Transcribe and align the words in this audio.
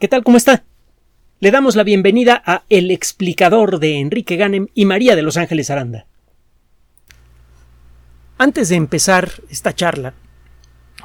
¿Qué 0.00 0.08
tal? 0.08 0.24
¿Cómo 0.24 0.36
está? 0.36 0.64
Le 1.38 1.52
damos 1.52 1.76
la 1.76 1.84
bienvenida 1.84 2.42
a 2.44 2.64
El 2.68 2.90
explicador 2.90 3.78
de 3.78 4.00
Enrique 4.00 4.34
Ganem 4.34 4.66
y 4.74 4.86
María 4.86 5.14
de 5.14 5.22
Los 5.22 5.36
Ángeles 5.36 5.70
Aranda. 5.70 6.06
Antes 8.36 8.68
de 8.68 8.74
empezar 8.74 9.30
esta 9.50 9.72
charla, 9.72 10.14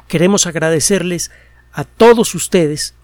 queremos 0.08 0.48
agradecerles 0.48 1.30
a 1.72 1.84
todos 1.84 2.34
ustedes 2.34 2.96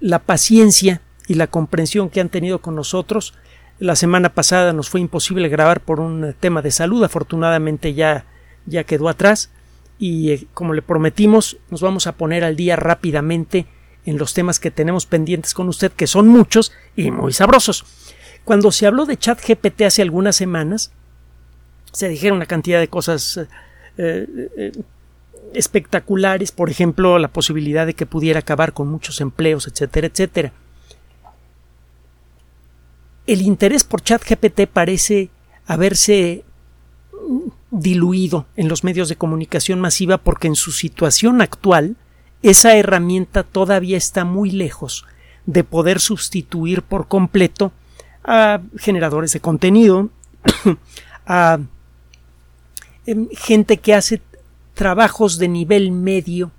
la 0.00 0.18
paciencia 0.18 1.00
y 1.28 1.34
la 1.34 1.46
comprensión 1.46 2.10
que 2.10 2.20
han 2.20 2.28
tenido 2.28 2.60
con 2.60 2.74
nosotros. 2.74 3.34
La 3.78 3.94
semana 3.94 4.34
pasada 4.34 4.72
nos 4.72 4.90
fue 4.90 5.00
imposible 5.00 5.48
grabar 5.48 5.80
por 5.80 6.00
un 6.00 6.34
tema 6.40 6.60
de 6.60 6.72
salud, 6.72 7.04
afortunadamente 7.04 7.94
ya, 7.94 8.26
ya 8.66 8.82
quedó 8.82 9.08
atrás 9.08 9.52
y 9.96 10.32
eh, 10.32 10.46
como 10.54 10.74
le 10.74 10.82
prometimos 10.82 11.56
nos 11.70 11.82
vamos 11.82 12.08
a 12.08 12.16
poner 12.16 12.42
al 12.42 12.56
día 12.56 12.74
rápidamente 12.74 13.66
en 14.10 14.18
los 14.18 14.34
temas 14.34 14.60
que 14.60 14.70
tenemos 14.70 15.06
pendientes 15.06 15.54
con 15.54 15.68
usted, 15.68 15.92
que 15.92 16.06
son 16.06 16.28
muchos 16.28 16.72
y 16.96 17.10
muy 17.10 17.32
sabrosos. 17.32 17.84
Cuando 18.44 18.72
se 18.72 18.86
habló 18.86 19.04
de 19.04 19.16
ChatGPT 19.16 19.82
hace 19.82 20.02
algunas 20.02 20.36
semanas, 20.36 20.92
se 21.92 22.08
dijeron 22.08 22.36
una 22.36 22.46
cantidad 22.46 22.80
de 22.80 22.88
cosas 22.88 23.36
eh, 23.36 23.46
eh, 24.56 24.72
espectaculares, 25.54 26.52
por 26.52 26.70
ejemplo, 26.70 27.18
la 27.18 27.28
posibilidad 27.28 27.86
de 27.86 27.94
que 27.94 28.06
pudiera 28.06 28.40
acabar 28.40 28.72
con 28.72 28.88
muchos 28.88 29.20
empleos, 29.20 29.66
etcétera, 29.66 30.06
etcétera. 30.06 30.52
El 33.26 33.42
interés 33.42 33.84
por 33.84 34.00
ChatGPT 34.00 34.66
parece 34.72 35.28
haberse 35.66 36.44
diluido 37.70 38.46
en 38.56 38.68
los 38.68 38.84
medios 38.84 39.10
de 39.10 39.16
comunicación 39.16 39.80
masiva 39.80 40.16
porque 40.16 40.48
en 40.48 40.54
su 40.54 40.72
situación 40.72 41.42
actual 41.42 41.96
esa 42.42 42.76
herramienta 42.76 43.42
todavía 43.42 43.96
está 43.96 44.24
muy 44.24 44.50
lejos 44.50 45.04
de 45.46 45.64
poder 45.64 46.00
sustituir 46.00 46.82
por 46.82 47.08
completo 47.08 47.72
a 48.22 48.60
generadores 48.76 49.32
de 49.32 49.40
contenido, 49.40 50.10
a 51.26 51.58
em, 53.06 53.28
gente 53.30 53.78
que 53.78 53.94
hace 53.94 54.20
trabajos 54.74 55.38
de 55.38 55.48
nivel 55.48 55.90
medio 55.90 56.52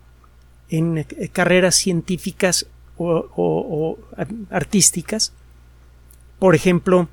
en 0.69 0.97
eh, 0.97 1.29
carreras 1.31 1.75
científicas 1.75 2.65
o, 2.97 3.97
artísticas. 4.49 5.31
Por 6.37 6.55
ejemplo, 6.55 7.07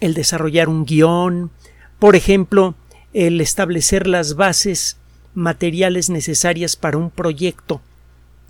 el 0.00 0.14
desarrollar 0.14 0.68
un 0.68 0.84
guion, 0.84 1.50
por 1.98 2.16
ejemplo, 2.16 2.74
el 3.12 3.40
establecer 3.40 4.06
las 4.06 4.34
bases 4.34 4.96
materiales 5.36 6.08
necesarias 6.10 6.74
para 6.74 6.96
un 6.96 7.10
proyecto, 7.10 7.80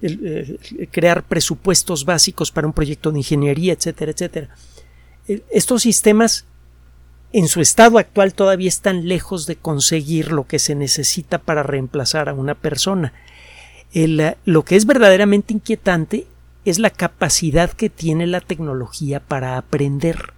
eh, 0.01 0.89
crear 0.91 1.25
presupuestos 1.25 2.05
básicos 2.05 2.53
para 2.53 2.67
un 2.67 2.73
proyecto 2.73 3.11
de 3.11 3.19
ingeniería, 3.19 3.73
etcétera, 3.73 4.13
etcétera. 4.13 4.49
Eh, 5.29 5.43
estos 5.51 5.83
sistemas 5.83 6.45
en 7.33 7.49
su 7.49 7.61
estado 7.61 7.99
actual 7.99 8.35
todavía 8.35 8.69
están 8.69 9.09
lejos 9.09 9.47
de 9.47 9.57
conseguir 9.57 10.31
lo 10.33 10.47
que 10.47 10.61
se 10.61 10.75
necesita 10.75 11.39
para 11.39 11.65
reemplazar 11.65 12.29
a 12.29 12.35
una 12.35 12.55
persona. 12.55 13.13
Eh, 13.93 14.37
lo 14.45 14.65
que 14.65 14.77
es 14.77 14.87
verdaderamente 14.87 15.53
inquietante 15.53 16.27
es 16.65 16.79
la 16.79 16.91
capacidad 16.91 17.71
que 17.71 17.91
tiene 17.91 18.27
la 18.27 18.41
tecnología 18.41 19.21
para 19.21 19.59
aprender. 19.59 20.33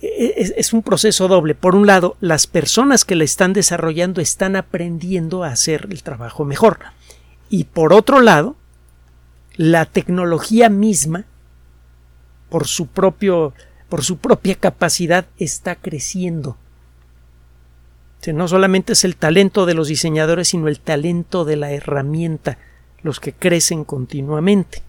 Es, 0.00 0.72
un 0.72 0.82
proceso 0.82 1.28
doble. 1.28 1.54
Por 1.54 1.74
un 1.74 1.86
lado, 1.86 2.16
las 2.20 2.46
personas 2.46 3.04
que 3.04 3.16
la 3.16 3.24
están 3.24 3.52
desarrollando 3.52 4.20
están 4.20 4.56
aprendiendo 4.56 5.44
a 5.44 5.48
hacer 5.48 5.88
el 5.90 6.02
trabajo 6.02 6.44
mejor. 6.44 6.78
Y 7.50 7.64
por 7.64 7.92
otro 7.92 8.20
lado, 8.20 8.56
la 9.56 9.86
tecnología 9.86 10.68
misma, 10.68 11.24
por 12.48 12.66
su 12.66 12.86
propio, 12.86 13.54
por 13.88 14.04
su 14.04 14.18
propia 14.18 14.54
capacidad, 14.54 15.26
está 15.38 15.74
creciendo. 15.74 16.56
no 18.32 18.46
solamente 18.46 18.92
es 18.92 19.04
el 19.04 19.16
talento 19.16 19.66
de 19.66 19.74
los 19.74 19.88
diseñadores, 19.88 20.48
sino 20.48 20.68
el 20.68 20.80
talento 20.80 21.44
de 21.44 21.56
la 21.56 21.72
herramienta, 21.72 22.58
los 23.02 23.20
que 23.20 23.32
crecen 23.32 23.84
continuamente. 23.84 24.82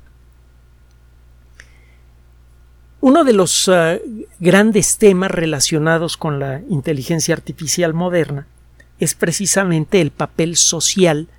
Uno 3.01 3.23
de 3.23 3.33
los 3.33 3.69
eh, 3.73 4.01
grandes 4.39 4.97
temas 4.97 5.31
relacionados 5.31 6.17
con 6.17 6.39
la 6.39 6.61
inteligencia 6.69 7.33
artificial 7.33 7.93
moderna 7.93 8.47
es 8.99 9.15
precisamente 9.15 10.01
el 10.01 10.11
papel 10.11 10.57
social 10.57 11.29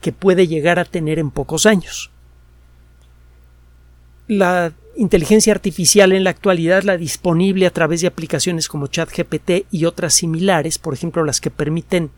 que 0.00 0.12
puede 0.12 0.46
llegar 0.46 0.78
a 0.78 0.84
tener 0.84 1.18
en 1.18 1.32
pocos 1.32 1.66
años. 1.66 2.10
La 4.28 4.72
inteligencia 4.96 5.52
artificial 5.52 6.12
en 6.12 6.22
la 6.22 6.30
actualidad, 6.30 6.84
la 6.84 6.96
disponible 6.96 7.66
a 7.66 7.72
través 7.72 8.00
de 8.00 8.06
aplicaciones 8.06 8.68
como 8.68 8.86
ChatGPT 8.86 9.66
y 9.72 9.86
otras 9.86 10.14
similares, 10.14 10.78
por 10.78 10.94
ejemplo 10.94 11.24
las 11.24 11.40
que 11.40 11.50
permiten 11.50 12.10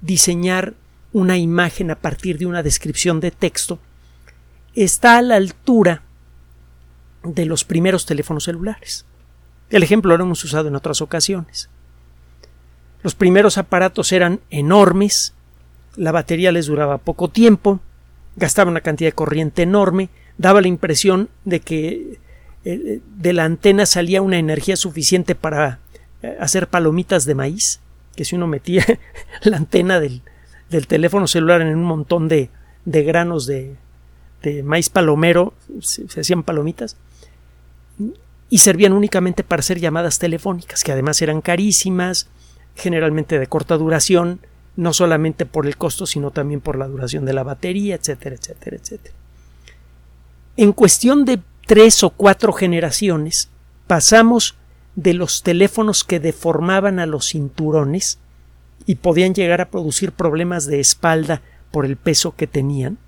diseñar 0.00 0.72
una 1.12 1.36
imagen 1.36 1.90
a 1.90 1.96
partir 1.96 2.38
de 2.38 2.46
una 2.46 2.62
descripción 2.62 3.20
de 3.20 3.32
texto, 3.32 3.78
está 4.74 5.18
a 5.18 5.22
la 5.22 5.36
altura 5.36 6.02
de 7.22 7.44
los 7.44 7.64
primeros 7.64 8.06
teléfonos 8.06 8.44
celulares. 8.44 9.04
El 9.70 9.82
ejemplo 9.82 10.16
lo 10.16 10.24
hemos 10.24 10.42
usado 10.44 10.68
en 10.68 10.76
otras 10.76 11.00
ocasiones. 11.00 11.70
Los 13.02 13.14
primeros 13.14 13.56
aparatos 13.56 14.12
eran 14.12 14.40
enormes, 14.50 15.32
la 15.96 16.12
batería 16.12 16.52
les 16.52 16.66
duraba 16.66 16.98
poco 16.98 17.28
tiempo, 17.28 17.80
gastaba 18.36 18.70
una 18.70 18.82
cantidad 18.82 19.08
de 19.08 19.14
corriente 19.14 19.62
enorme, 19.62 20.10
daba 20.38 20.60
la 20.60 20.68
impresión 20.68 21.28
de 21.44 21.60
que 21.60 22.18
eh, 22.64 23.00
de 23.16 23.32
la 23.32 23.44
antena 23.44 23.86
salía 23.86 24.22
una 24.22 24.38
energía 24.38 24.76
suficiente 24.76 25.34
para 25.34 25.78
eh, 26.22 26.36
hacer 26.40 26.68
palomitas 26.68 27.24
de 27.24 27.34
maíz, 27.34 27.80
que 28.16 28.24
si 28.24 28.36
uno 28.36 28.46
metía 28.46 28.84
la 29.42 29.56
antena 29.56 30.00
del, 30.00 30.22
teléfono 30.86 31.26
celular 31.26 31.62
en 31.62 31.76
un 31.76 31.84
montón 31.84 32.28
de, 32.28 32.50
granos 32.84 33.46
de, 33.46 33.76
maíz 34.62 34.88
palomero, 34.88 35.54
se 35.80 36.20
hacían 36.20 36.42
palomitas 36.42 36.96
y 38.50 38.58
servían 38.58 38.92
únicamente 38.92 39.44
para 39.44 39.60
hacer 39.60 39.78
llamadas 39.78 40.18
telefónicas, 40.18 40.82
que 40.82 40.92
además 40.92 41.22
eran 41.22 41.40
carísimas, 41.40 42.28
generalmente 42.74 43.38
de 43.38 43.46
corta 43.46 43.76
duración, 43.76 44.40
no 44.76 44.92
solamente 44.92 45.46
por 45.46 45.66
el 45.66 45.76
costo, 45.76 46.06
sino 46.06 46.32
también 46.32 46.60
por 46.60 46.76
la 46.76 46.88
duración 46.88 47.24
de 47.24 47.32
la 47.32 47.44
batería, 47.44 47.94
etcétera, 47.94 48.36
etcétera, 48.36 48.76
etcétera. 48.76 49.14
En 50.56 50.72
cuestión 50.72 51.24
de 51.24 51.40
tres 51.66 52.02
o 52.02 52.10
cuatro 52.10 52.52
generaciones, 52.52 53.50
pasamos 53.86 54.56
de 54.96 55.14
los 55.14 55.42
teléfonos 55.42 56.02
que 56.02 56.18
deformaban 56.18 56.98
a 56.98 57.06
los 57.06 57.28
cinturones 57.30 58.18
y 58.86 58.96
podían 58.96 59.34
llegar 59.34 59.60
a 59.60 59.70
producir 59.70 60.12
problemas 60.12 60.66
de 60.66 60.80
espalda 60.80 61.42
por 61.70 61.86
el 61.86 61.96
peso 61.96 62.34
que 62.34 62.48
tenían. 62.48 62.98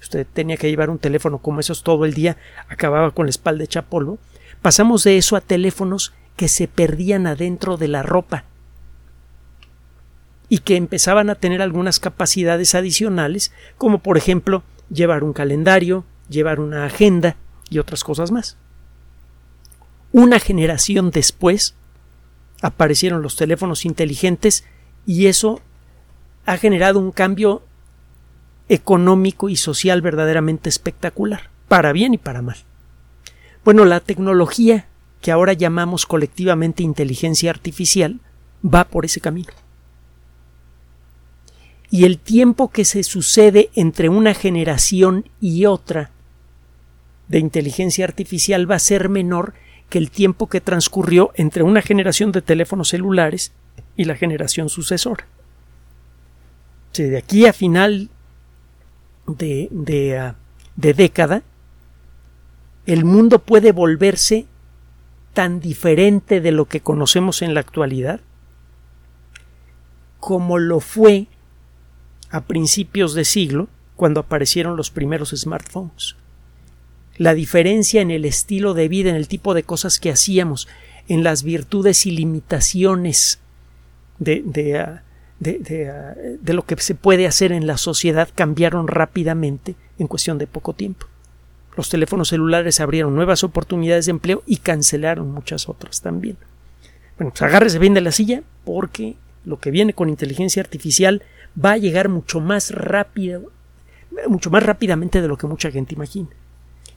Usted 0.00 0.26
tenía 0.32 0.56
que 0.56 0.68
llevar 0.68 0.90
un 0.90 0.98
teléfono 0.98 1.38
como 1.38 1.60
esos 1.60 1.82
todo 1.82 2.04
el 2.04 2.14
día, 2.14 2.36
acababa 2.68 3.10
con 3.10 3.26
la 3.26 3.30
espalda 3.30 3.64
hecha 3.64 3.82
polvo 3.82 4.18
Pasamos 4.64 5.04
de 5.04 5.18
eso 5.18 5.36
a 5.36 5.42
teléfonos 5.42 6.14
que 6.36 6.48
se 6.48 6.68
perdían 6.68 7.26
adentro 7.26 7.76
de 7.76 7.86
la 7.86 8.02
ropa 8.02 8.44
y 10.48 10.60
que 10.60 10.76
empezaban 10.76 11.28
a 11.28 11.34
tener 11.34 11.60
algunas 11.60 12.00
capacidades 12.00 12.74
adicionales, 12.74 13.52
como 13.76 13.98
por 13.98 14.16
ejemplo 14.16 14.62
llevar 14.88 15.22
un 15.22 15.34
calendario, 15.34 16.06
llevar 16.30 16.60
una 16.60 16.86
agenda 16.86 17.36
y 17.68 17.78
otras 17.78 18.04
cosas 18.04 18.30
más. 18.30 18.56
Una 20.12 20.40
generación 20.40 21.10
después 21.10 21.74
aparecieron 22.62 23.20
los 23.20 23.36
teléfonos 23.36 23.84
inteligentes 23.84 24.64
y 25.04 25.26
eso 25.26 25.60
ha 26.46 26.56
generado 26.56 27.00
un 27.00 27.12
cambio 27.12 27.62
económico 28.70 29.50
y 29.50 29.56
social 29.56 30.00
verdaderamente 30.00 30.70
espectacular, 30.70 31.50
para 31.68 31.92
bien 31.92 32.14
y 32.14 32.18
para 32.18 32.40
mal. 32.40 32.56
Bueno, 33.64 33.86
la 33.86 34.00
tecnología 34.00 34.86
que 35.22 35.32
ahora 35.32 35.54
llamamos 35.54 36.04
colectivamente 36.04 36.82
inteligencia 36.82 37.50
artificial 37.50 38.20
va 38.62 38.84
por 38.84 39.06
ese 39.06 39.20
camino. 39.20 39.52
Y 41.90 42.04
el 42.04 42.18
tiempo 42.18 42.70
que 42.70 42.84
se 42.84 43.02
sucede 43.02 43.70
entre 43.74 44.10
una 44.10 44.34
generación 44.34 45.30
y 45.40 45.64
otra 45.64 46.10
de 47.28 47.38
inteligencia 47.38 48.04
artificial 48.04 48.70
va 48.70 48.74
a 48.74 48.80
ser 48.80 49.08
menor 49.08 49.54
que 49.88 49.98
el 49.98 50.10
tiempo 50.10 50.48
que 50.48 50.60
transcurrió 50.60 51.32
entre 51.36 51.62
una 51.62 51.80
generación 51.80 52.32
de 52.32 52.42
teléfonos 52.42 52.88
celulares 52.88 53.52
y 53.96 54.04
la 54.04 54.16
generación 54.16 54.68
sucesora. 54.68 55.26
de 56.92 57.16
aquí 57.16 57.46
a 57.46 57.52
final 57.52 58.10
de, 59.26 59.68
de, 59.70 60.18
ah, 60.18 60.36
de 60.76 60.94
década, 60.94 61.42
el 62.86 63.04
mundo 63.04 63.38
puede 63.38 63.72
volverse 63.72 64.46
tan 65.32 65.60
diferente 65.60 66.40
de 66.40 66.52
lo 66.52 66.66
que 66.66 66.80
conocemos 66.80 67.42
en 67.42 67.54
la 67.54 67.60
actualidad 67.60 68.20
como 70.20 70.58
lo 70.58 70.80
fue 70.80 71.26
a 72.30 72.44
principios 72.44 73.12
de 73.12 73.26
siglo 73.26 73.68
cuando 73.94 74.20
aparecieron 74.20 74.74
los 74.74 74.90
primeros 74.90 75.34
smartphones. 75.36 76.16
La 77.18 77.34
diferencia 77.34 78.00
en 78.00 78.10
el 78.10 78.24
estilo 78.24 78.72
de 78.72 78.88
vida, 78.88 79.10
en 79.10 79.16
el 79.16 79.28
tipo 79.28 79.52
de 79.52 79.64
cosas 79.64 80.00
que 80.00 80.10
hacíamos, 80.10 80.66
en 81.08 81.24
las 81.24 81.42
virtudes 81.42 82.06
y 82.06 82.10
limitaciones 82.10 83.38
de, 84.18 84.42
de, 84.46 84.78
ah, 84.78 85.02
ah, 85.44 86.14
lo 86.52 86.64
que 86.64 86.76
se 86.78 86.94
puede 86.94 87.26
hacer 87.26 87.52
en 87.52 87.66
la 87.66 87.76
sociedad 87.76 88.28
cambiaron 88.34 88.88
rápidamente 88.88 89.76
en 89.98 90.06
cuestión 90.06 90.38
de 90.38 90.46
poco 90.46 90.72
tiempo. 90.72 91.06
Los 91.76 91.88
teléfonos 91.88 92.28
celulares 92.28 92.80
abrieron 92.80 93.14
nuevas 93.14 93.42
oportunidades 93.42 94.06
de 94.06 94.12
empleo 94.12 94.42
y 94.46 94.58
cancelaron 94.58 95.30
muchas 95.32 95.68
otras 95.68 96.00
también. 96.00 96.36
Bueno, 97.18 97.30
pues 97.30 97.42
agárrese 97.42 97.78
bien 97.78 97.94
de 97.94 98.00
la 98.00 98.12
silla 98.12 98.42
porque 98.64 99.16
lo 99.44 99.58
que 99.58 99.70
viene 99.70 99.92
con 99.92 100.08
inteligencia 100.08 100.62
artificial 100.62 101.22
va 101.62 101.72
a 101.72 101.76
llegar 101.76 102.08
mucho 102.08 102.40
más 102.40 102.70
rápido, 102.70 103.50
mucho 104.28 104.50
más 104.50 104.62
rápidamente 104.62 105.20
de 105.20 105.28
lo 105.28 105.36
que 105.36 105.46
mucha 105.46 105.70
gente 105.70 105.94
imagina. 105.94 106.30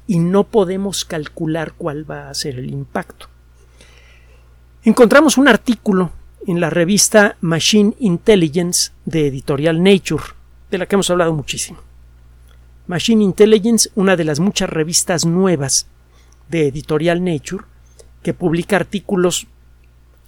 Y 0.05 0.19
no 0.19 0.45
podemos 0.45 1.05
calcular 1.05 1.73
cuál 1.73 2.09
va 2.09 2.29
a 2.29 2.33
ser 2.33 2.57
el 2.59 2.69
impacto. 2.71 3.27
Encontramos 4.83 5.37
un 5.37 5.47
artículo 5.47 6.11
en 6.45 6.61
la 6.61 6.69
revista 6.69 7.35
Machine 7.41 7.93
Intelligence 7.99 8.91
de 9.05 9.27
editorial 9.27 9.83
Nature, 9.83 10.23
de 10.71 10.77
la 10.77 10.85
que 10.85 10.95
hemos 10.95 11.09
hablado 11.09 11.33
muchísimo. 11.33 11.79
Machine 12.87 13.21
Intelligence, 13.21 13.89
una 13.95 14.15
de 14.15 14.23
las 14.23 14.39
muchas 14.39 14.69
revistas 14.69 15.25
nuevas 15.25 15.87
de 16.49 16.67
editorial 16.67 17.23
Nature, 17.23 17.65
que 18.23 18.33
publica 18.33 18.77
artículos 18.77 19.47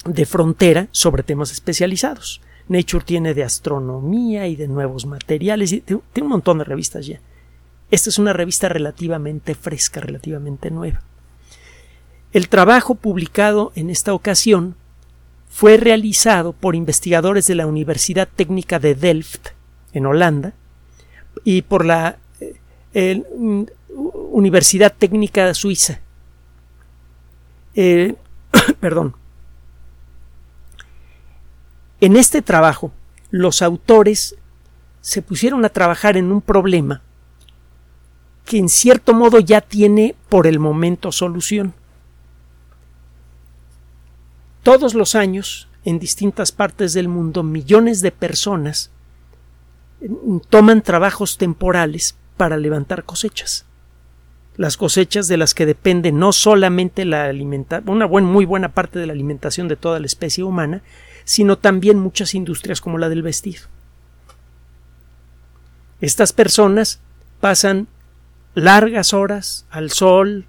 de 0.04 0.26
frontera 0.26 0.90
sobre 0.92 1.24
temas 1.24 1.52
especializados. 1.52 2.42
Nature 2.68 3.06
tiene 3.06 3.34
de 3.34 3.44
astronomía 3.44 4.48
y 4.48 4.58
de 4.58 4.68
nuevos 4.68 5.06
materiales, 5.06 5.72
y 5.72 5.80
tiene 5.80 6.04
un 6.22 6.28
montón 6.28 6.58
de 6.58 6.66
revistas 6.66 7.08
ya. 7.08 7.22
Esta 7.92 8.10
es 8.10 8.20
una 8.20 8.34
revista 8.34 8.68
relativamente 8.70 9.56
fresca, 9.56 10.02
relativamente 10.02 10.70
nueva. 10.70 11.02
El 12.34 12.50
trabajo 12.50 12.94
publicado 12.94 13.72
en 13.76 13.90
esta 13.90 14.14
ocasión 14.14 14.76
fue 15.50 15.78
realizado 15.78 16.54
por 16.54 16.76
investigadores 16.76 17.48
de 17.48 17.56
la 17.56 17.66
Universidad 17.66 18.28
Técnica 18.28 18.80
de 18.80 18.96
Delft, 18.96 19.48
en 19.94 20.06
Holanda, 20.06 20.54
y 21.44 21.64
por 21.64 21.86
la 21.86 22.18
eh, 22.94 23.24
Universidad 23.90 24.94
Técnica 24.98 25.54
Suiza. 25.54 26.00
Eh, 27.76 28.16
perdón. 28.80 29.16
En 32.02 32.16
este 32.16 32.42
trabajo, 32.42 32.92
los 33.30 33.62
autores 33.62 34.36
se 35.02 35.22
pusieron 35.22 35.66
a 35.66 35.70
trabajar 35.70 36.18
en 36.18 36.32
un 36.32 36.42
problema 36.42 37.02
que 38.46 38.58
en 38.58 38.70
cierto 38.70 39.14
modo 39.14 39.40
ya 39.40 39.62
tiene 39.62 40.16
por 40.28 40.48
el 40.48 40.60
momento 40.60 41.12
solución. 41.12 41.74
Todos 44.64 44.94
los 44.94 45.14
años, 45.14 45.68
en 45.86 46.00
distintas 46.00 46.52
partes 46.52 46.94
del 46.94 47.08
mundo, 47.08 47.44
millones 47.44 48.02
de 48.02 48.12
personas 48.12 48.92
mm, 50.02 50.40
toman 50.50 50.82
trabajos 50.82 51.38
temporales 51.38 52.16
para 52.40 52.56
levantar 52.56 53.04
cosechas. 53.04 53.66
Las 54.56 54.78
cosechas 54.78 55.28
de 55.28 55.36
las 55.36 55.54
que 55.54 55.66
depende 55.66 56.14
no 56.14 56.32
solamente 56.32 57.04
la 57.04 57.26
alimentación, 57.26 57.90
una 57.90 58.08
muy 58.08 58.46
buena 58.46 58.70
parte 58.70 58.98
de 58.98 59.08
la 59.08 59.12
alimentación 59.12 59.68
de 59.68 59.76
toda 59.76 60.00
la 60.00 60.06
especie 60.06 60.46
humana, 60.46 60.82
sino 61.26 61.58
también 61.58 62.00
muchas 62.00 62.34
industrias 62.34 62.80
como 62.80 62.98
la 62.98 63.10
del 63.10 63.24
vestido. 63.24 63.64
Estas 66.00 66.32
personas 66.32 67.02
pasan 67.42 67.90
largas 68.56 69.14
horas 69.14 69.66
al 69.70 69.92
sol, 69.92 70.46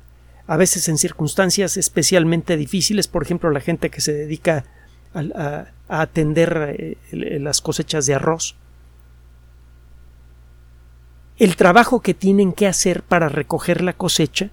a 0.47 0.57
veces 0.57 0.89
en 0.89 0.97
circunstancias 0.97 1.77
especialmente 1.77 2.57
difíciles, 2.57 3.09
por 3.09 3.25
ejemplo, 3.25 3.51
la 3.51 3.61
gente 3.61 3.91
que 3.91 4.01
se 4.01 4.13
dedica 4.13 4.65
a, 5.13 5.67
atender 5.89 6.77
eh, 6.79 7.39
las 7.41 7.61
cosechas 7.61 8.07
de 8.07 8.15
arroz. 8.15 8.55
El 11.41 11.57
trabajo 11.57 12.01
que 12.01 12.13
tienen 12.13 12.53
que 12.53 12.67
hacer 12.67 13.03
para 13.03 13.31
recoger 13.31 13.81
la 13.81 13.95
cosecha 13.95 14.51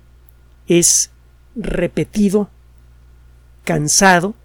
es 0.68 1.12
repetido, 1.54 2.50
cansado 3.66 4.36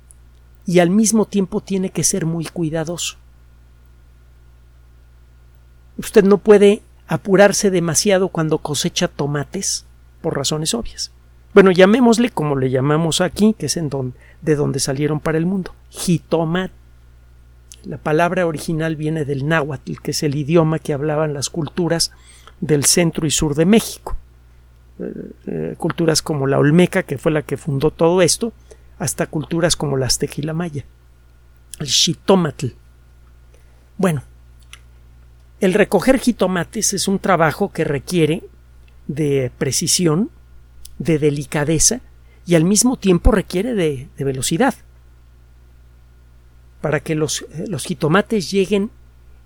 y 0.67 0.81
al 0.81 0.91
mismo 0.91 1.25
tiempo 1.27 1.61
tiene 1.61 1.91
que 1.91 2.03
ser 2.03 2.27
muy 2.27 2.47
cuidadoso. 2.47 3.17
Usted 5.97 6.25
no 6.25 6.39
puede 6.39 6.83
apurarse 7.07 7.71
demasiado 7.71 8.27
cuando 8.27 8.59
cosecha 8.59 9.07
tomates 9.07 9.87
por 10.21 10.37
razones 10.37 10.75
obvias. 10.75 11.13
Bueno, 11.55 11.71
llamémosle 11.71 12.31
como 12.31 12.57
le 12.57 12.71
llamamos 12.71 13.21
aquí, 13.21 13.55
que 13.57 13.67
es 13.67 13.77
en 13.77 13.89
de 14.41 14.57
donde 14.57 14.81
salieron 14.81 15.21
para 15.21 15.39
el 15.39 15.47
mundo, 15.47 15.77
jitomate. 15.91 16.82
La 17.85 17.99
palabra 17.99 18.47
original 18.47 18.97
viene 18.97 19.25
del 19.25 19.47
náhuatl, 19.47 20.01
que 20.03 20.13
es 20.13 20.23
el 20.23 20.37
idioma 20.37 20.79
que 20.79 20.93
hablaban 20.93 21.35
las 21.35 21.51
culturas 21.51 22.13
del 22.61 22.85
centro 22.85 23.27
y 23.27 23.31
sur 23.31 23.55
de 23.55 23.67
México. 23.67 24.17
Eh, 24.99 25.13
eh, 25.47 25.75
culturas 25.79 26.23
como 26.23 26.47
la 26.47 26.59
Olmeca, 26.59 27.03
que 27.03 27.19
fue 27.19 27.33
la 27.33 27.43
que 27.43 27.57
fundó 27.57 27.91
todo 27.91 28.23
esto, 28.23 28.53
hasta 28.99 29.27
culturas 29.27 29.75
como 29.75 29.97
las 29.97 30.19
Tejilamaya, 30.19 30.85
el 31.81 31.89
Xitomatl. 31.89 32.69
Bueno, 33.99 34.23
el 35.61 35.75
recoger 35.75 36.19
jitomates 36.19 36.93
es 36.93 37.09
un 37.09 37.19
trabajo 37.19 37.73
que 37.73 37.85
requiere 37.85 38.43
de 39.07 39.51
precisión, 39.59 40.31
de 40.99 41.19
delicadeza 41.19 42.01
y 42.47 42.55
al 42.55 42.65
mismo 42.65 42.97
tiempo 42.97 43.31
requiere 43.31 43.75
de, 43.75 44.09
velocidad. 44.19 44.75
Para 46.83 47.01
que 47.01 47.15
los, 47.15 47.47
eh, 47.53 47.65
los, 47.69 47.85
jitomates 47.85 48.51
lleguen 48.51 48.91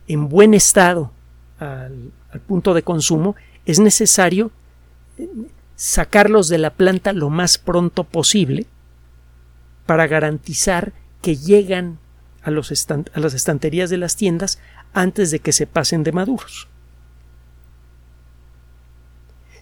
en 0.09 0.29
buen 0.29 0.55
estado 0.55 1.13
al, 1.61 2.11
punto 2.49 2.75
de 2.75 2.83
consumo, 2.83 3.37
es 3.65 3.79
necesario 3.79 4.51
eh, 5.19 5.29
sacarlos 5.77 6.49
de 6.49 6.59
la 6.59 6.71
planta 6.71 7.13
lo 7.13 7.31
más 7.31 7.59
pronto 7.59 8.03
posible 8.03 8.67
para 9.87 10.09
garantizar 10.09 10.93
que 11.23 11.37
llegan 11.37 11.99
a, 12.43 12.49
a 12.49 13.21
las 13.21 13.35
estanterías 13.35 13.91
de 13.91 13.99
las 13.99 14.17
tiendas 14.17 14.59
antes 14.93 15.31
de 15.31 15.39
que 15.39 15.53
se 15.53 15.69
pasen 15.69 16.03
de 16.03 16.13
maduros. 16.13 16.69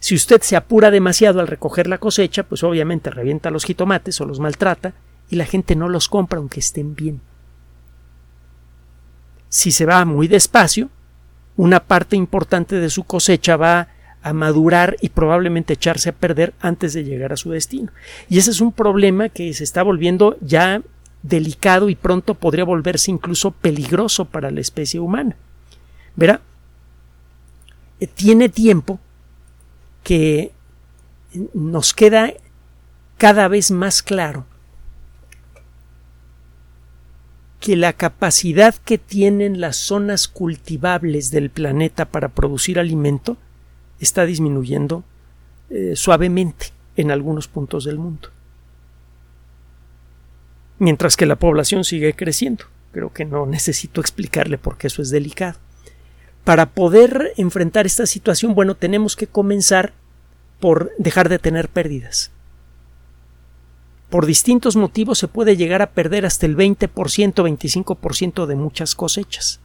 Si 0.04 0.14
usted 0.14 0.42
se 0.42 0.54
apura 0.54 0.90
demasiado 0.90 1.40
al 1.40 1.46
recoger 1.46 1.86
la 1.86 1.96
cosecha, 1.96 2.42
pues 2.42 2.62
obviamente 2.62 3.10
revienta 3.10 3.50
los 3.50 3.64
jitomates 3.64 4.20
o 4.20 4.26
los 4.26 4.38
maltrata 4.38 4.92
y 5.30 5.36
la 5.36 5.46
gente 5.46 5.76
no 5.76 5.88
los 5.88 6.08
compra 6.10 6.38
aunque 6.40 6.60
estén 6.60 6.94
bien. 6.94 7.22
Si 9.54 9.70
se 9.70 9.86
va 9.86 10.04
muy 10.04 10.26
despacio, 10.26 10.90
una 11.56 11.78
parte 11.78 12.16
importante 12.16 12.80
de 12.80 12.90
su 12.90 13.04
cosecha 13.04 13.56
va 13.56 13.86
a 14.20 14.32
madurar 14.32 14.96
y 15.00 15.10
probablemente 15.10 15.74
echarse 15.74 16.08
a 16.08 16.12
perder 16.12 16.54
antes 16.58 16.92
de 16.92 17.04
llegar 17.04 17.32
a 17.32 17.36
su 17.36 17.52
destino. 17.52 17.92
Y 18.28 18.38
ese 18.38 18.50
es 18.50 18.60
un 18.60 18.72
problema 18.72 19.28
que 19.28 19.54
se 19.54 19.62
está 19.62 19.84
volviendo 19.84 20.36
ya 20.40 20.82
delicado 21.22 21.88
y 21.88 21.94
pronto 21.94 22.34
podría 22.34 22.64
volverse 22.64 23.12
incluso 23.12 23.52
peligroso 23.52 24.24
para 24.24 24.50
la 24.50 24.60
especie 24.60 24.98
humana. 24.98 25.36
Verá, 26.16 26.40
eh, 28.00 28.08
tiene 28.08 28.48
tiempo 28.48 28.98
que 30.02 30.50
nos 31.52 31.94
queda 31.94 32.32
cada 33.18 33.46
vez 33.46 33.70
más 33.70 34.02
claro 34.02 34.46
que 37.64 37.76
la 37.76 37.94
capacidad 37.94 38.74
que 38.74 38.98
tienen 38.98 39.58
las 39.58 39.76
zonas 39.76 40.28
cultivables 40.28 41.30
del 41.30 41.48
planeta 41.48 42.04
para 42.04 42.28
producir 42.28 42.78
alimento 42.78 43.38
está 44.00 44.26
disminuyendo 44.26 45.02
eh, 45.70 45.94
suavemente 45.96 46.66
en 46.98 47.10
algunos 47.10 47.48
puntos 47.48 47.84
del 47.84 47.96
mundo. 47.96 48.28
Mientras 50.78 51.16
que 51.16 51.24
la 51.24 51.36
población 51.36 51.84
sigue 51.84 52.12
creciendo. 52.12 52.66
Creo 52.92 53.14
que 53.14 53.24
no 53.24 53.46
necesito 53.46 54.02
explicarle 54.02 54.58
por 54.58 54.76
qué 54.76 54.88
eso 54.88 55.00
es 55.00 55.08
delicado. 55.08 55.58
Para 56.44 56.66
poder 56.66 57.32
enfrentar 57.38 57.86
esta 57.86 58.04
situación, 58.04 58.54
bueno, 58.54 58.74
tenemos 58.74 59.16
que 59.16 59.26
comenzar 59.26 59.94
por 60.60 60.92
dejar 60.98 61.30
de 61.30 61.38
tener 61.38 61.70
pérdidas. 61.70 62.30
Por 64.14 64.26
distintos 64.26 64.76
motivos 64.76 65.18
se 65.18 65.26
puede 65.26 65.56
llegar 65.56 65.82
a 65.82 65.90
perder 65.90 66.24
hasta 66.24 66.46
el 66.46 66.56
20%, 66.56 66.88
25% 66.88 68.46
de 68.46 68.54
muchas 68.54 68.94
cosechas. 68.94 69.58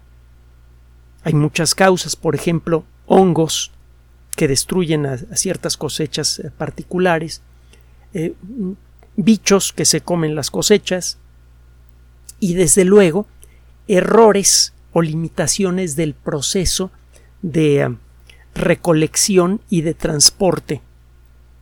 Hay 1.22 1.36
muchas 1.36 1.75
causas, 1.75 2.15
por 2.15 2.34
ejemplo, 2.34 2.84
hongos, 3.06 3.72
que 4.36 4.48
destruyen 4.48 5.06
a, 5.06 5.18
ciertas 5.36 5.77
cosechas 5.77 6.39
eh, 6.39 6.50
particulares, 6.50 7.44
eh, 8.15 8.34
bichos 9.15 9.72
que 9.72 9.86
se 9.86 10.01
comen 10.01 10.34
las 10.34 10.50
cosechas 10.50 11.20
y 12.39 12.56
desde 12.56 12.86
luego 12.86 13.27
errores 13.88 14.74
o 14.94 15.03
limitaciones 15.03 15.96
del 15.96 16.15
proceso 16.15 16.89
de, 17.44 17.96
recolección 18.56 19.62
y 19.70 19.82
de 19.82 19.94
transporte 19.94 20.82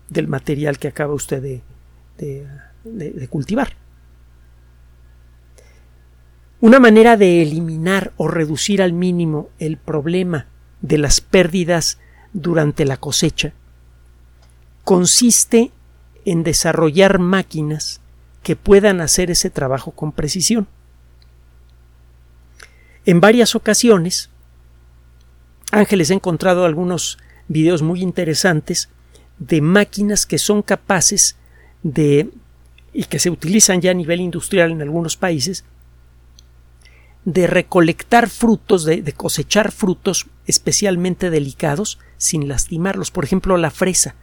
del 0.08 0.30
material 0.30 0.80
que 0.80 0.88
acaba 0.88 1.14
usted 1.14 1.42
de 1.42 2.48
cultivar. 3.30 3.74
Una 6.60 6.80
manera 6.80 7.18
de 7.18 7.44
eliminar 7.44 8.14
o 8.18 8.28
reducir 8.28 8.82
al 8.82 8.94
mínimo 8.94 9.50
el 9.60 9.78
problema 9.78 10.48
de 10.82 10.98
las 10.98 11.22
pérdidas 11.22 12.00
durante 12.34 12.86
la 12.86 12.98
cosecha 12.98 13.54
consiste 14.84 15.72
en 16.26 16.44
desarrollar 16.44 17.20
máquinas 17.20 18.02
que 18.42 18.56
puedan 18.56 19.02
hacer 19.02 19.30
ese 19.30 19.50
trabajo 19.50 19.92
con 19.92 20.12
precisión. 20.12 20.68
En 23.06 23.22
varias 23.22 23.56
ocasiones, 23.56 24.30
Ángeles 25.72 26.12
ha 26.12 26.14
encontrado 26.14 26.66
algunos 26.66 27.18
videos 27.48 27.82
muy 27.82 28.02
interesantes 28.02 28.90
de 29.40 29.62
máquinas 29.62 30.26
que 30.26 30.38
son 30.38 30.62
capaces 30.62 31.36
de 31.84 32.30
y 32.98 33.04
que 33.04 33.20
se 33.20 33.30
utilizan 33.30 33.80
ya 33.80 33.92
a 33.92 33.94
nivel 33.94 34.22
industrial 34.22 34.72
en 34.72 34.82
algunos 34.82 35.18
países 35.18 35.66
de 37.26 37.46
recolectar 37.46 38.28
frutos, 38.28 38.86
de, 38.86 39.04
cosechar 39.14 39.72
frutos 39.72 40.26
especialmente 40.48 41.30
delicados 41.30 42.00
sin 42.18 42.48
lastimarlos. 42.48 43.12
Por 43.12 43.24
ejemplo, 43.24 43.56
la 43.58 43.70
fresa. 43.70 44.16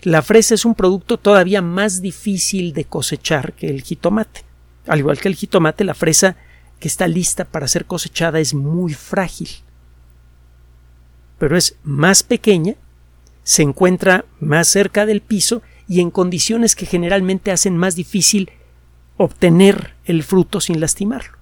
La 0.00 0.22
fresa 0.22 0.54
es 0.54 0.64
un 0.64 0.74
producto 0.74 1.18
todavía 1.18 1.60
más 1.60 2.00
difícil 2.00 2.72
de 2.72 2.86
cosechar 2.86 3.52
que 3.52 3.68
el 3.68 3.82
jitomate. 3.82 4.42
Al 4.86 5.00
igual 5.00 5.20
que 5.20 5.28
el 5.28 5.34
jitomate, 5.34 5.84
la 5.84 5.92
fresa 5.92 6.36
que 6.78 6.88
está 6.88 7.08
lista 7.08 7.44
para 7.44 7.68
ser 7.68 7.84
cosechada 7.84 8.40
es 8.40 8.54
muy 8.54 8.94
frágil. 8.94 9.50
Pero 11.38 11.58
es 11.58 11.76
más 11.82 12.22
pequeña, 12.22 12.76
se 13.42 13.60
encuentra 13.60 14.24
más 14.38 14.68
cerca 14.68 15.04
del 15.04 15.20
piso 15.20 15.60
y 15.90 16.00
en 16.00 16.12
condiciones 16.12 16.76
que 16.76 16.86
generalmente 16.86 17.50
hacen 17.50 17.76
más 17.76 17.96
difícil 17.96 18.52
obtener 19.16 19.94
el 20.04 20.22
fruto 20.22 20.60
sin 20.60 20.78
lastimarlo. 20.78 21.36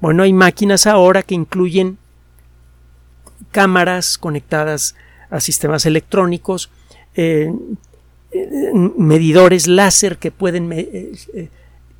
Bueno, 0.00 0.24
hay 0.24 0.32
máquinas 0.32 0.88
ahora 0.88 1.22
que 1.22 1.36
incluyen 1.36 1.98
cámaras 3.52 4.18
conectadas 4.18 4.96
a 5.30 5.38
sistemas 5.38 5.86
electrónicos, 5.86 6.68
eh, 7.14 7.52
eh, 8.32 8.72
medidores 8.96 9.68
láser 9.68 10.18
que 10.18 10.32
pueden 10.32 10.72
eh, 10.72 11.48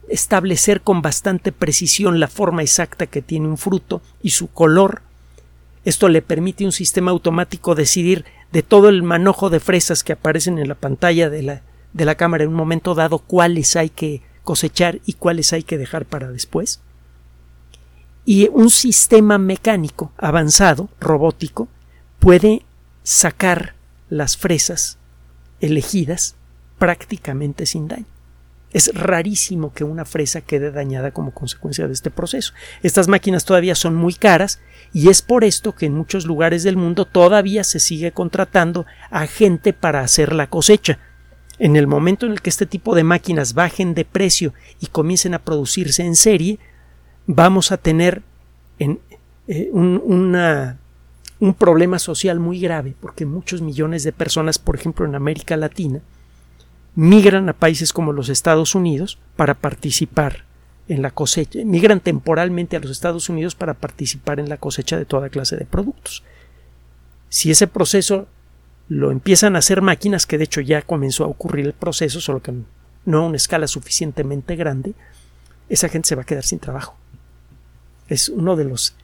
establecer 0.08 0.80
con 0.80 1.02
bastante 1.02 1.52
precisión 1.52 2.18
la 2.18 2.26
forma 2.26 2.62
exacta 2.62 3.06
que 3.06 3.22
tiene 3.22 3.46
un 3.46 3.58
fruto 3.58 4.02
y 4.24 4.30
su 4.30 4.48
color. 4.48 5.02
Esto 5.84 6.08
le 6.08 6.20
permite 6.20 6.64
a 6.64 6.66
un 6.66 6.72
sistema 6.72 7.12
automático 7.12 7.76
decidir 7.76 8.24
de 8.52 8.62
todo 8.62 8.88
el 8.88 9.02
manojo 9.02 9.50
de 9.50 9.60
fresas 9.60 10.04
que 10.04 10.12
aparecen 10.12 10.58
en 10.58 10.68
la 10.68 10.74
pantalla 10.74 11.30
de 11.30 11.42
la, 11.42 11.62
de 11.92 12.04
la 12.04 12.14
cámara 12.14 12.44
en 12.44 12.50
un 12.50 12.56
momento 12.56 12.94
dado 12.94 13.18
cuáles 13.18 13.76
hay 13.76 13.90
que 13.90 14.22
cosechar 14.44 15.00
y 15.04 15.14
cuáles 15.14 15.52
hay 15.52 15.62
que 15.62 15.78
dejar 15.78 16.06
para 16.06 16.30
después 16.30 16.80
y 18.28 18.46
un 18.52 18.68
sistema 18.68 19.38
mecánico 19.38 20.12
avanzado, 20.18 20.90
robótico, 21.00 21.66
puede 22.18 22.62
sacar 23.02 23.74
las 24.10 24.36
fresas 24.36 24.98
elegidas 25.62 26.34
prácticamente 26.78 27.64
sin 27.64 27.88
daño. 27.88 28.04
Es 28.70 28.94
rarísimo 28.94 29.72
que 29.72 29.84
una 29.84 30.04
fresa 30.04 30.42
quede 30.42 30.70
dañada 30.70 31.10
como 31.10 31.32
consecuencia 31.32 31.86
de 31.86 31.94
este 31.94 32.10
proceso. 32.10 32.52
Estas 32.82 33.08
máquinas 33.08 33.44
todavía 33.44 33.74
son 33.74 33.94
muy 33.94 34.12
caras 34.12 34.60
y 34.92 35.08
es 35.08 35.22
por 35.22 35.44
esto 35.44 35.74
que 35.74 35.86
en 35.86 35.94
muchos 35.94 36.26
lugares 36.26 36.64
del 36.64 36.76
mundo 36.76 37.06
todavía 37.06 37.64
se 37.64 37.80
sigue 37.80 38.12
contratando 38.12 38.84
a 39.10 39.26
gente 39.26 39.72
para 39.72 40.00
hacer 40.00 40.34
la 40.34 40.48
cosecha. 40.48 40.98
En 41.58 41.76
el 41.76 41.86
momento 41.86 42.26
en 42.26 42.32
el 42.32 42.42
que 42.42 42.50
este 42.50 42.66
tipo 42.66 42.94
de 42.94 43.04
máquinas 43.04 43.54
bajen 43.54 43.94
de 43.94 44.04
precio 44.04 44.52
y 44.80 44.86
comiencen 44.86 45.34
a 45.34 45.40
producirse 45.40 46.04
en 46.04 46.14
serie, 46.14 46.58
vamos 47.26 47.72
a 47.72 47.78
tener 47.78 48.22
en, 48.78 49.00
eh, 49.48 49.70
un, 49.72 50.38
un 51.40 51.54
problema 51.54 51.98
social 51.98 52.38
muy 52.38 52.60
grave, 52.60 52.94
porque 53.00 53.24
muchos 53.24 53.62
millones 53.62 54.04
de 54.04 54.12
personas, 54.12 54.58
por 54.58 54.76
ejemplo 54.76 55.06
en 55.06 55.14
América 55.14 55.56
Latina, 55.56 56.00
migran 56.98 57.48
a 57.48 57.52
países 57.52 57.92
como 57.92 58.12
los 58.12 58.28
Estados 58.28 58.74
Unidos 58.74 59.18
para 59.36 59.54
participar 59.54 60.44
en 60.88 61.00
la 61.00 61.12
cosecha, 61.12 61.60
migran 61.64 62.00
temporalmente 62.00 62.76
a 62.76 62.80
los 62.80 62.90
Estados 62.90 63.28
Unidos 63.28 63.54
para 63.54 63.74
participar 63.74 64.40
en 64.40 64.48
la 64.48 64.56
cosecha 64.56 64.96
de 64.96 65.04
toda 65.04 65.28
clase 65.28 65.56
de 65.56 65.64
productos. 65.64 66.24
Si 67.28 67.52
ese 67.52 67.68
proceso 67.68 68.26
lo 68.88 69.12
empiezan 69.12 69.54
a 69.54 69.60
hacer 69.60 69.80
máquinas, 69.82 70.26
que 70.26 70.38
de 70.38 70.44
hecho 70.44 70.60
ya 70.60 70.82
comenzó 70.82 71.24
a 71.24 71.28
ocurrir 71.28 71.66
el 71.66 71.74
proceso, 71.74 72.20
solo 72.20 72.42
que 72.42 72.54
no 73.04 73.18
a 73.18 73.26
una 73.26 73.36
escala 73.36 73.68
suficientemente 73.68 74.56
grande, 74.56 74.94
esa 75.68 75.88
gente 75.88 76.08
se 76.08 76.16
va 76.16 76.22
a 76.22 76.26
quedar 76.26 76.44
sin 76.44 76.58
trabajo 76.58 76.96
es 78.08 78.28
uno 78.28 78.56
de 78.56 78.64
los 78.64 78.94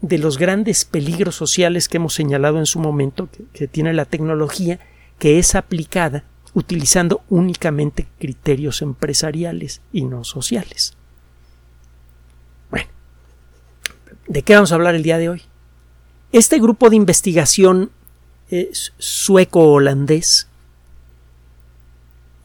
de 0.00 0.18
los 0.18 0.36
grandes 0.36 0.84
peligros 0.84 1.34
sociales 1.34 1.88
que 1.88 1.96
hemos 1.96 2.12
señalado 2.12 2.58
en 2.58 2.66
su 2.66 2.78
momento 2.78 3.30
que, 3.30 3.44
que 3.54 3.68
tiene 3.68 3.94
la 3.94 4.04
tecnología 4.04 4.78
que 5.18 5.38
es 5.38 5.54
aplicada 5.54 6.24
utilizando 6.54 7.22
únicamente 7.28 8.06
criterios 8.18 8.80
empresariales 8.80 9.80
y 9.92 10.04
no 10.04 10.24
sociales. 10.24 10.94
Bueno, 12.70 12.88
¿de 14.26 14.42
qué 14.42 14.54
vamos 14.54 14.72
a 14.72 14.76
hablar 14.76 14.94
el 14.94 15.02
día 15.02 15.18
de 15.18 15.28
hoy? 15.28 15.42
Este 16.32 16.58
grupo 16.58 16.90
de 16.90 16.96
investigación 16.96 17.90
sueco-holandés 18.98 20.48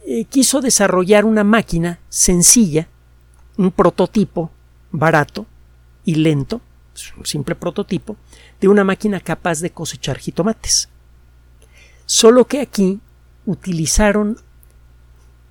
eh, 0.06 0.24
quiso 0.24 0.60
desarrollar 0.60 1.24
una 1.24 1.44
máquina 1.44 2.00
sencilla, 2.08 2.88
un 3.56 3.70
prototipo 3.70 4.50
barato, 4.90 5.46
y 6.04 6.16
lento, 6.16 6.60
un 7.16 7.26
simple 7.26 7.54
prototipo, 7.54 8.16
de 8.60 8.68
una 8.68 8.84
máquina 8.84 9.20
capaz 9.20 9.60
de 9.60 9.70
cosechar 9.70 10.18
jitomates. 10.18 10.88
Solo 12.06 12.46
que 12.46 12.60
aquí 12.60 12.98
utilizaron 13.50 14.38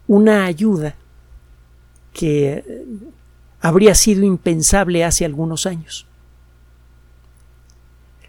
una 0.08 0.46
ayuda 0.46 0.96
que 2.14 2.86
habría 3.60 3.94
sido 3.94 4.24
impensable 4.24 5.04
hace 5.04 5.26
algunos 5.26 5.66
años. 5.66 6.08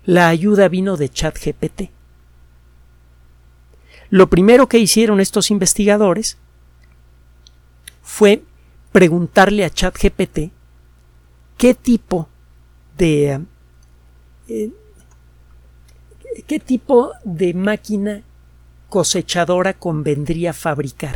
La 0.05 0.29
ayuda 0.29 0.69
vino 0.69 0.97
de 0.97 1.09
ChatGPT. 1.09 1.91
Lo 4.11 4.29
primero 4.29 4.69
que 4.69 4.79
hicieron 4.79 5.21
estos 5.21 5.53
investigadores 5.53 6.37
fue 8.03 8.43
preguntarle 8.91 9.65
a 9.65 9.71
ChatGPT 9.71 10.51
qué 11.57 11.75
tipo 11.75 12.29
de 12.99 13.41
eh, 14.49 14.73
qué 16.49 16.59
tipo 16.59 17.13
de 17.25 17.55
máquina 17.55 18.23
cosechadora 18.91 19.73
convendría 19.73 20.53
fabricar 20.53 21.15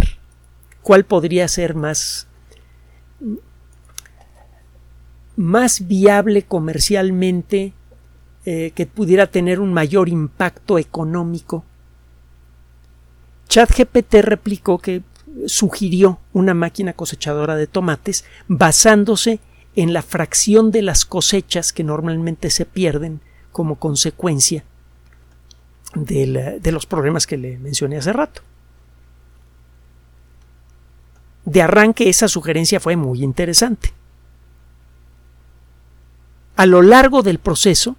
cuál 0.83 1.05
podría 1.05 1.49
ser 1.49 1.75
más 1.75 2.27
más 5.37 5.87
viable 5.87 6.45
comercialmente 6.45 7.73
eh, 8.47 8.71
que 8.75 8.87
pudiera 8.87 9.27
tener 9.27 9.59
un 9.61 9.73
mayor 9.73 10.09
impacto 10.09 10.79
económico 10.79 11.65
ChatGPT 13.49 14.15
replicó 14.23 14.79
que 14.79 15.03
sugirió 15.47 16.21
una 16.33 16.55
máquina 16.55 16.93
cosechadora 16.93 17.57
de 17.57 17.67
tomates 17.67 18.25
basándose 18.47 19.41
en 19.75 19.93
la 19.93 20.03
fracción 20.03 20.71
de 20.71 20.83
las 20.83 21.05
cosechas 21.05 21.73
que 21.73 21.83
normalmente 21.83 22.51
se 22.51 22.65
pierden 22.65 23.21
como 23.51 23.77
consecuencia 23.77 24.65
de 25.95 26.73
los 26.73 26.87
problemas 26.87 27.27
que 27.27 27.37
le 27.37 27.59
mencioné 27.59 27.99
hace 27.99 28.13
rato. 28.13 28.43
De 31.45 31.63
arranque 31.63 32.09
esa 32.09 32.29
sugerencia 32.29 32.81
fue 32.81 32.97
muy 32.97 33.23
interesante. 33.23 33.93
A 36.57 36.67
lo 36.67 36.83
largo 36.83 37.23
del 37.23 37.39
proceso, 37.39 37.97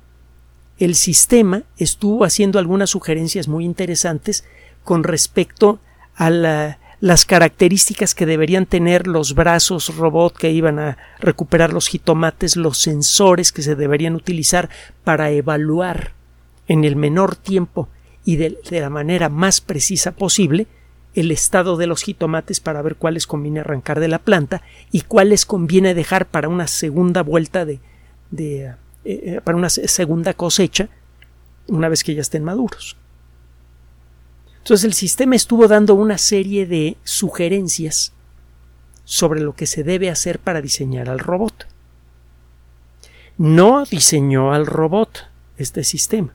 el 0.80 0.96
sistema 0.96 1.64
estuvo 1.78 2.26
haciendo 2.26 2.60
algunas 2.60 2.90
sugerencias 2.90 3.48
muy 3.48 3.66
interesantes 3.66 4.44
con 4.84 5.04
respecto 5.04 5.80
a 6.16 6.30
la 6.30 6.80
las 7.06 7.24
características 7.24 8.16
que 8.16 8.26
deberían 8.26 8.66
tener 8.66 9.06
los 9.06 9.36
brazos 9.36 9.96
robot 9.96 10.36
que 10.36 10.50
iban 10.50 10.80
a 10.80 10.98
recuperar 11.20 11.72
los 11.72 11.88
jitomates, 11.88 12.56
los 12.56 12.80
sensores 12.80 13.52
que 13.52 13.62
se 13.62 13.76
deberían 13.76 14.16
utilizar 14.16 14.72
para 15.04 15.30
evaluar 15.30 16.15
en 16.68 16.84
el 16.84 16.96
menor 16.96 17.36
tiempo 17.36 17.90
y 18.24 18.38
de, 18.38 18.58
la 18.72 18.90
manera 18.90 19.30
más 19.30 19.62
precisa 19.62 20.12
posible 20.12 20.68
el 21.14 21.32
estado 21.32 21.78
de 21.78 21.88
los 21.88 22.04
jitomates 22.04 22.60
para 22.60 22.82
ver 22.82 22.96
cuáles 22.96 23.28
conviene 23.28 23.62
arrancar 23.62 24.00
de 24.00 24.08
la 24.08 24.20
planta 24.20 24.62
y 24.92 25.02
cuáles 25.02 25.46
conviene 25.46 25.94
dejar 25.94 26.28
para 26.28 26.50
una 26.50 26.68
segunda 26.68 27.22
vuelta 27.24 27.66
de, 27.66 27.80
eh, 28.38 28.76
eh, 29.06 29.42
para 29.44 29.58
una 29.58 29.70
segunda 29.70 30.34
cosecha 30.34 30.90
una 31.68 31.90
vez 31.90 32.04
que 32.04 32.16
ya 32.16 32.22
estén 32.22 32.44
maduros. 32.44 32.98
Entonces 34.58 34.84
el 34.84 34.94
sistema 34.94 35.36
estuvo 35.36 35.68
dando 35.68 35.94
una 35.94 36.18
serie 36.18 36.66
de 36.66 36.98
sugerencias 37.04 38.14
sobre 39.04 39.40
lo 39.40 39.54
que 39.54 39.68
se 39.68 39.84
debe 39.84 40.10
hacer 40.10 40.40
para 40.40 40.62
diseñar 40.62 41.08
al 41.08 41.20
robot. 41.20 41.68
No 43.38 43.86
diseñó 43.86 44.54
al 44.54 44.66
robot 44.66 45.30
este 45.58 45.84
sistema, 45.84 46.34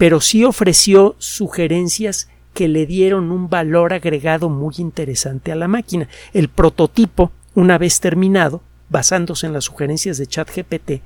pero 0.00 0.22
sí 0.22 0.44
ofreció 0.44 1.14
sugerencias 1.18 2.30
que 2.54 2.68
le 2.68 2.86
dieron 2.86 3.30
un 3.30 3.50
valor 3.50 3.92
agregado 3.92 4.48
muy 4.48 4.76
interesante 4.78 5.52
a 5.52 5.56
la 5.56 5.68
máquina. 5.68 6.08
El 6.32 6.48
prototipo, 6.48 7.32
una 7.54 7.76
vez 7.76 8.00
terminado, 8.00 8.62
basándose 8.88 9.46
en 9.46 9.52
las 9.52 9.64
sugerencias 9.64 10.16
de 10.16 10.26
ChatGPT, 10.26 11.02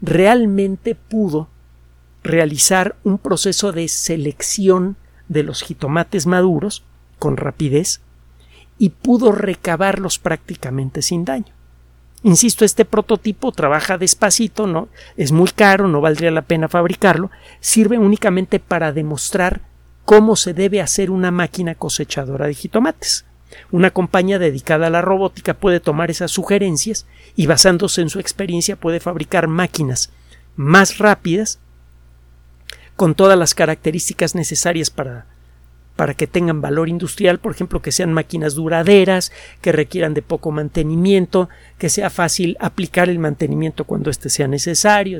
realmente 0.00 0.96
pudo 0.96 1.46
realizar 2.24 2.96
un 3.04 3.18
proceso 3.18 3.70
de 3.70 3.86
selección 3.86 4.96
de 5.28 5.44
los 5.44 5.62
jitomates 5.62 6.26
maduros 6.26 6.82
con 7.20 7.36
rapidez 7.36 8.00
y 8.76 8.88
pudo 8.88 9.30
recabarlos 9.30 10.18
prácticamente 10.18 11.00
sin 11.00 11.24
daño. 11.24 11.55
Insisto, 12.26 12.64
este 12.64 12.84
prototipo 12.84 13.52
trabaja 13.52 13.98
despacito, 13.98 14.66
no 14.66 14.88
es 15.16 15.30
muy 15.30 15.48
caro, 15.50 15.86
no 15.86 16.00
valdría 16.00 16.32
la 16.32 16.42
pena 16.42 16.66
fabricarlo, 16.66 17.30
sirve 17.60 17.98
únicamente 17.98 18.58
para 18.58 18.92
demostrar 18.92 19.60
cómo 20.04 20.34
se 20.34 20.52
debe 20.52 20.80
hacer 20.80 21.12
una 21.12 21.30
máquina 21.30 21.76
cosechadora 21.76 22.48
de 22.48 22.54
jitomates. 22.54 23.26
Una 23.70 23.92
compañía 23.92 24.40
dedicada 24.40 24.88
a 24.88 24.90
la 24.90 25.02
robótica 25.02 25.54
puede 25.54 25.78
tomar 25.78 26.10
esas 26.10 26.32
sugerencias 26.32 27.06
y 27.36 27.46
basándose 27.46 28.00
en 28.00 28.10
su 28.10 28.18
experiencia 28.18 28.74
puede 28.74 28.98
fabricar 28.98 29.46
máquinas 29.46 30.10
más 30.56 30.98
rápidas 30.98 31.60
con 32.96 33.14
todas 33.14 33.38
las 33.38 33.54
características 33.54 34.34
necesarias 34.34 34.90
para 34.90 35.26
para 35.96 36.14
que 36.14 36.26
tengan 36.26 36.60
valor 36.60 36.88
industrial, 36.88 37.38
por 37.38 37.52
ejemplo, 37.52 37.82
que 37.82 37.90
sean 37.90 38.12
máquinas 38.12 38.54
duraderas, 38.54 39.32
que 39.62 39.72
requieran 39.72 40.14
de 40.14 40.22
poco 40.22 40.52
mantenimiento, 40.52 41.48
que 41.78 41.88
sea 41.88 42.10
fácil 42.10 42.56
aplicar 42.60 43.08
el 43.08 43.18
mantenimiento 43.18 43.84
cuando 43.84 44.10
éste 44.10 44.28
sea 44.28 44.46
necesario, 44.46 45.18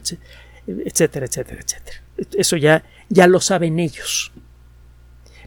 etcétera, 0.66 1.26
etcétera, 1.26 1.61
etcétera. 1.62 2.02
Eso 2.37 2.56
ya, 2.56 2.85
ya 3.09 3.26
lo 3.26 3.40
saben 3.40 3.78
ellos. 3.78 4.33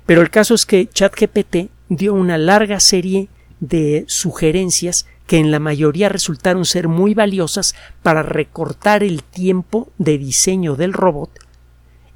Pero 0.05 0.21
el 0.21 0.31
caso 0.31 0.55
es 0.55 0.65
que 0.65 0.87
ChatGPT 0.87 1.69
dio 1.89 2.13
una 2.15 2.37
larga 2.37 2.79
serie 2.79 3.29
de 3.59 4.05
sugerencias 4.07 5.05
que 5.27 5.37
en 5.37 5.51
la 5.51 5.59
mayoría 5.59 6.09
resultaron 6.09 6.65
ser 6.65 6.87
muy 6.87 7.13
valiosas 7.13 7.75
para 8.01 8.23
recortar 8.23 9.03
el 9.03 9.21
tiempo 9.21 9.91
de 9.99 10.17
diseño 10.17 10.75
del 10.75 10.93
robot 10.93 11.29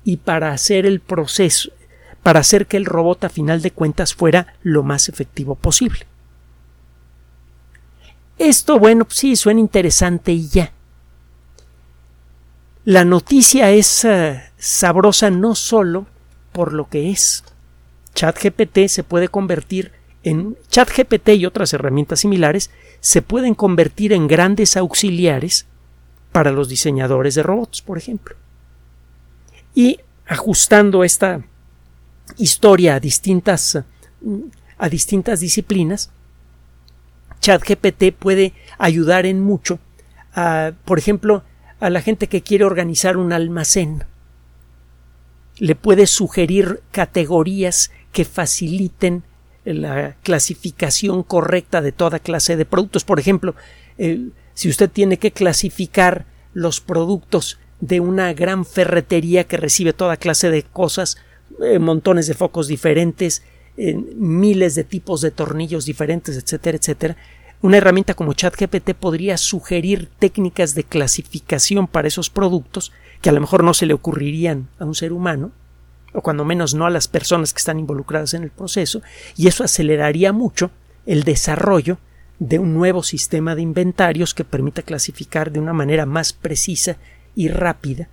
y 0.04 0.18
para 0.18 0.52
hacer 0.52 0.88
el 0.88 1.00
proceso, 1.00 1.72
para 2.24 2.40
hacer 2.40 2.66
que 2.68 2.78
el 2.78 2.86
robot 2.86 3.26
a 3.26 3.30
final 3.30 3.62
de 3.62 3.72
cuentas 3.72 4.16
fuera 4.16 4.56
lo 4.64 4.82
más 4.82 5.10
efectivo 5.10 5.56
posible. 5.56 6.08
Esto, 8.40 8.80
bueno, 8.80 9.06
sí, 9.10 9.36
suena 9.36 9.60
interesante 9.60 10.32
y 10.32 10.48
ya. 10.48 10.72
La 12.86 13.06
noticia 13.06 13.72
es 13.72 14.04
eh, 14.04 14.42
sabrosa 14.58 15.30
no 15.30 15.56
solo 15.56 16.06
por 16.52 16.74
lo 16.74 16.90
que 16.90 17.12
es. 17.12 17.44
ChatGPT 18.16 18.88
se 18.88 19.04
puede 19.04 19.28
convertir 19.28 19.92
en 20.24 20.58
ChatGPT 20.70 21.30
y 21.30 21.46
otras 21.46 21.74
herramientas 21.74 22.22
similares 22.22 22.72
se 23.02 23.22
pueden 23.22 23.56
convertir 23.56 24.14
en 24.14 24.28
grandes 24.28 24.78
auxiliares 24.78 25.66
para 26.32 26.52
los 26.52 26.70
diseñadores 26.70 27.36
de 27.36 27.44
robots, 27.44 27.82
por 27.82 27.98
ejemplo. 27.98 28.36
Y 29.76 30.00
ajustando 30.26 31.04
esta 31.04 31.44
historia 32.38 32.96
a 32.96 33.00
distintas, 33.00 33.80
a 34.78 34.90
distintas 34.90 35.40
disciplinas, 35.40 36.12
ChatGPT 37.40 38.14
puede 38.18 38.54
ayudar 38.78 39.26
en 39.26 39.42
mucho, 39.42 39.80
a, 40.34 40.72
por 40.86 40.98
ejemplo, 40.98 41.44
a 41.80 41.90
la 41.90 42.02
gente 42.02 42.28
que 42.28 42.42
quiere 42.42 42.64
organizar 42.64 43.18
un 43.18 43.34
almacén. 43.34 44.06
Le 45.58 45.76
puede 45.76 46.08
sugerir 46.08 46.82
categorías 46.92 47.92
que 48.12 48.26
faciliten 48.26 49.24
la 49.66 50.16
clasificación 50.24 51.24
correcta 51.24 51.82
de 51.82 51.92
toda 51.92 52.20
clase 52.20 52.56
de 52.56 52.66
productos. 52.66 53.04
Por 53.04 53.20
ejemplo, 53.20 53.56
si 54.54 54.70
usted 54.70 54.90
tiene 54.90 55.18
que 55.18 55.32
clasificar 55.32 56.26
los 56.54 56.82
productos 56.82 57.60
de 57.82 58.00
una 58.00 58.34
gran 58.34 58.66
ferretería 58.66 59.44
que 59.44 59.58
recibe 59.58 59.94
toda 59.94 60.18
clase 60.18 60.50
de 60.50 60.64
cosas, 60.64 61.18
eh, 61.62 61.80
montones 61.80 62.28
de 62.28 62.34
focos 62.34 62.68
diferentes, 62.68 63.44
miles 63.76 64.76
de 64.76 64.84
tipos 64.84 65.22
de 65.22 65.32
tornillos 65.32 65.86
diferentes, 65.86 66.38
etcétera, 66.38 66.78
etcétera. 66.78 67.18
Una 67.64 67.78
herramienta 67.78 68.14
como 68.14 68.34
ChatGPT 68.34 68.94
podría 68.94 69.38
sugerir 69.38 70.10
técnicas 70.20 70.76
de 70.76 70.84
clasificación 70.84 71.88
para 71.88 72.08
esos 72.08 72.30
productos 72.30 72.92
que 73.22 73.30
a 73.30 73.32
lo 73.34 73.40
mejor 73.40 73.64
no 73.64 73.74
se 73.74 73.86
le 73.86 73.94
ocurrirían 73.94 74.68
a 74.80 74.86
un 74.86 74.96
ser 74.96 75.14
humano, 75.14 75.54
o 76.14 76.22
cuando 76.22 76.44
menos 76.46 76.74
no 76.74 76.86
a 76.86 76.90
las 76.90 77.08
personas 77.08 77.54
que 77.54 77.60
están 77.60 77.80
involucradas 77.80 78.34
en 78.34 78.44
el 78.44 78.52
proceso, 78.52 79.02
y 79.38 79.48
eso 79.48 79.64
aceleraría 79.64 80.34
mucho 80.34 80.72
el 81.06 81.24
desarrollo 81.24 81.98
de 82.40 82.60
un 82.60 82.74
nuevo 82.74 83.02
sistema 83.02 83.56
de 83.56 83.62
inventarios 83.62 84.34
que 84.34 84.44
permita 84.44 84.82
clasificar 84.82 85.52
de 85.52 85.60
una 85.60 85.74
manera 85.74 86.06
más 86.06 86.34
precisa 86.34 86.98
y 87.34 87.48
rápida 87.48 88.10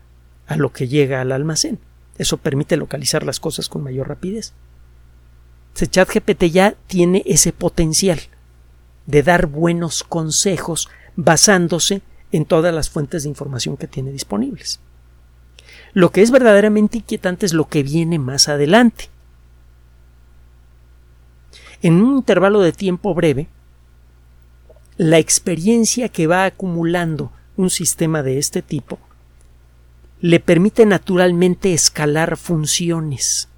a 0.47 0.57
lo 0.57 0.73
que 0.73 0.87
llega 0.87 1.21
al 1.21 1.33
almacén. 1.33 1.81
Eso 2.21 2.37
permite 2.37 2.77
localizar 2.77 3.25
las 3.25 3.41
cosas 3.41 3.71
con 3.71 3.83
mayor 3.83 4.07
rapidez. 4.07 4.53
ChatGPT 5.75 6.45
ya 6.51 6.75
tiene 6.87 7.23
ese 7.25 7.51
potencial 7.51 8.21
de 9.07 9.23
dar 9.23 9.47
buenos 9.47 10.05
consejos 10.05 10.91
basándose 11.17 12.03
en 12.31 12.45
todas 12.45 12.75
las 12.75 12.91
fuentes 12.91 13.23
de 13.23 13.31
información 13.31 13.79
que 13.79 13.87
tiene 13.87 14.13
disponibles. 14.13 14.81
Lo 15.95 16.13
que 16.13 16.21
es 16.21 16.31
verdaderamente 16.31 16.99
inquietante 16.99 17.47
es 17.47 17.55
lo 17.55 17.69
que 17.71 17.83
viene 17.83 18.19
más 18.19 18.51
adelante. 18.51 19.09
En 21.81 22.03
un 22.03 22.19
intervalo 22.19 22.61
de 22.61 22.73
tiempo 22.73 23.15
breve, 23.15 23.49
la 24.99 25.17
experiencia 25.17 26.11
que 26.11 26.27
va 26.27 26.45
acumulando 26.45 27.33
un 27.57 27.71
sistema 27.71 28.23
de 28.23 28.37
este 28.37 28.61
tipo 28.61 28.99
le 30.21 30.41
permite 30.41 30.85
naturalmente 30.87 31.73
escalar 31.73 32.37
funciones. 32.37 33.49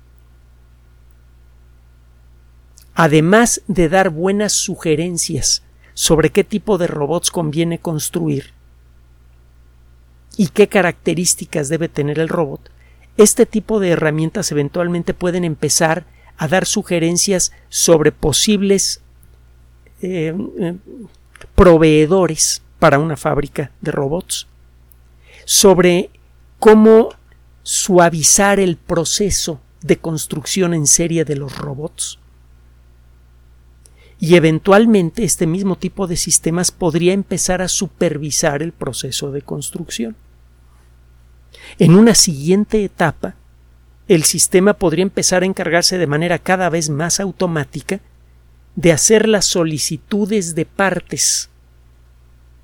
Además 2.94 3.62
de 3.66 3.88
dar 3.88 4.10
buenas 4.10 4.52
sugerencias 4.52 5.62
sobre 5.94 6.30
qué 6.30 6.44
tipo 6.44 6.78
de 6.78 6.86
robots 6.86 7.30
conviene 7.30 7.78
construir 7.78 8.52
y 10.36 10.48
qué 10.48 10.68
características 10.68 11.68
debe 11.68 11.88
tener 11.88 12.18
el 12.18 12.28
robot, 12.28 12.70
este 13.16 13.44
tipo 13.44 13.80
de 13.80 13.90
herramientas 13.90 14.52
eventualmente 14.52 15.14
pueden 15.14 15.44
empezar 15.44 16.06
a 16.36 16.48
dar 16.48 16.64
sugerencias 16.64 17.52
sobre 17.68 18.12
posibles 18.12 19.02
eh, 20.00 20.34
eh, 20.58 20.76
proveedores 21.54 22.62
para 22.78 22.98
una 22.98 23.16
fábrica 23.16 23.70
de 23.80 23.92
robots, 23.92 24.48
sobre 25.44 26.10
cómo 26.62 27.08
suavizar 27.64 28.60
el 28.60 28.76
proceso 28.76 29.60
de 29.80 29.98
construcción 29.98 30.74
en 30.74 30.86
serie 30.86 31.24
de 31.24 31.34
los 31.34 31.58
robots. 31.58 32.20
Y 34.20 34.36
eventualmente 34.36 35.24
este 35.24 35.48
mismo 35.48 35.74
tipo 35.74 36.06
de 36.06 36.14
sistemas 36.14 36.70
podría 36.70 37.14
empezar 37.14 37.62
a 37.62 37.68
supervisar 37.68 38.62
el 38.62 38.70
proceso 38.70 39.32
de 39.32 39.42
construcción. 39.42 40.14
En 41.80 41.96
una 41.96 42.14
siguiente 42.14 42.84
etapa, 42.84 43.34
el 44.06 44.22
sistema 44.22 44.74
podría 44.74 45.02
empezar 45.02 45.42
a 45.42 45.46
encargarse 45.46 45.98
de 45.98 46.06
manera 46.06 46.38
cada 46.38 46.70
vez 46.70 46.90
más 46.90 47.18
automática 47.18 47.98
de 48.76 48.92
hacer 48.92 49.28
las 49.28 49.46
solicitudes 49.46 50.54
de 50.54 50.64
partes 50.64 51.50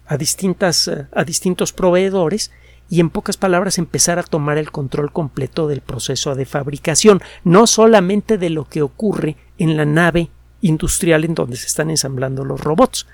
a, 0.06 0.16
distintas, 0.16 0.88
a 0.88 1.24
distintos 1.24 1.72
proveedores 1.72 2.52
y 2.90 3.01
en 3.01 3.11
pocas 3.11 3.37
palabras 3.37 3.79
empezar 3.79 4.18
a 4.18 4.22
tomar 4.22 4.57
el 4.57 4.70
control 4.70 5.12
completo 5.12 5.68
del 5.68 5.81
proceso 5.81 6.35
de 6.35 6.46
fabricación, 6.46 7.20
no 7.44 7.66
solamente 7.66 8.38
de 8.38 8.51
lo 8.51 8.68
que 8.68 8.83
ocurre 8.83 9.37
en 9.59 9.77
la 9.77 9.85
nave 9.85 10.31
industrial 10.61 11.24
en 11.24 11.35
donde 11.35 11.57
se 11.57 11.66
están 11.66 11.90
ensamblando 11.90 12.44
los 12.44 12.61
robots, 12.61 13.07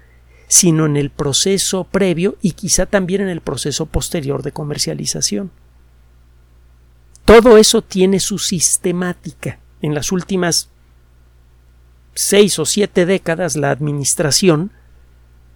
sino 0.46 0.86
en 0.86 0.96
el 0.96 1.10
proceso 1.10 1.84
previo 1.84 2.36
y 2.40 2.52
quizá 2.52 2.86
también 2.86 3.22
en 3.22 3.28
el 3.28 3.40
proceso 3.40 3.86
posterior 3.86 4.42
de 4.42 4.52
comercialización. 4.52 5.50
Todo 7.24 7.56
eso 7.56 7.82
tiene 7.82 8.20
su 8.20 8.38
sistemática. 8.38 9.58
En 9.80 9.94
las 9.94 10.12
últimas 10.12 10.70
seis 12.14 12.58
o 12.58 12.64
siete 12.64 13.06
décadas 13.06 13.56
la 13.56 13.70
administración, 13.70 14.70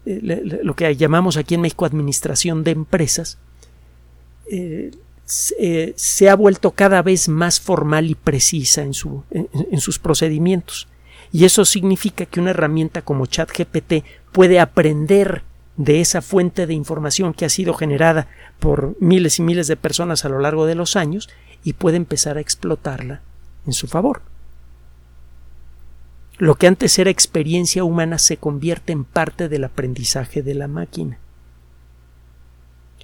eh, 0.06 0.60
lo 0.62 0.74
que 0.74 0.96
llamamos 0.96 1.36
aquí 1.36 1.54
en 1.54 1.60
México 1.60 1.84
administración 1.84 2.64
de 2.64 2.72
empresas, 2.72 3.38
eh, 4.50 4.90
eh, 5.58 5.92
se 5.96 6.30
ha 6.30 6.34
vuelto 6.34 6.70
cada 6.70 7.02
vez 7.02 7.28
más 7.28 7.60
formal 7.60 8.10
y 8.10 8.14
precisa 8.14 8.82
en, 8.82 8.94
su, 8.94 9.24
en, 9.30 9.80
sus 9.80 9.98
procedimientos. 9.98 10.88
Y 11.32 11.44
eso 11.44 11.66
significa 11.66 12.24
que 12.24 12.40
una 12.40 12.50
herramienta 12.50 13.02
como 13.02 13.26
ChatGPT 13.26 14.04
puede 14.32 14.58
aprender 14.58 15.42
de 15.76 16.00
esa 16.00 16.22
fuente 16.22 16.66
de 16.66 16.74
información 16.74 17.34
que 17.34 17.44
ha 17.44 17.50
sido 17.50 17.74
generada 17.74 18.26
por 18.58 18.96
miles 19.00 19.38
y 19.38 19.42
miles 19.42 19.68
de 19.68 19.76
personas 19.76 20.24
a 20.24 20.30
lo 20.30 20.40
largo 20.40 20.66
de 20.66 20.74
los 20.74 20.96
años 20.96 21.28
y 21.62 21.74
puede 21.74 21.98
empezar 21.98 22.38
a 22.38 22.40
explotarla 22.40 23.20
en 23.66 23.74
su 23.74 23.86
favor. 23.86 24.22
Lo 26.38 26.54
que 26.54 26.68
antes 26.68 26.98
era 26.98 27.10
experiencia 27.10 27.84
humana 27.84 28.18
se 28.18 28.38
convierte 28.38 28.92
en 28.92 29.04
parte 29.04 29.48
del 29.48 29.64
aprendizaje 29.64 30.42
de 30.42 30.54
la 30.54 30.68
máquina. 30.68 31.18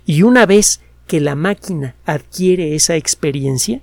Y 0.07 0.23
una 0.23 0.47
vez 0.47 0.81
que 1.07 1.21
la 1.21 1.35
máquina 1.35 1.95
adquiere 2.05 2.75
esa 2.75 2.97
experiencia, 2.97 3.81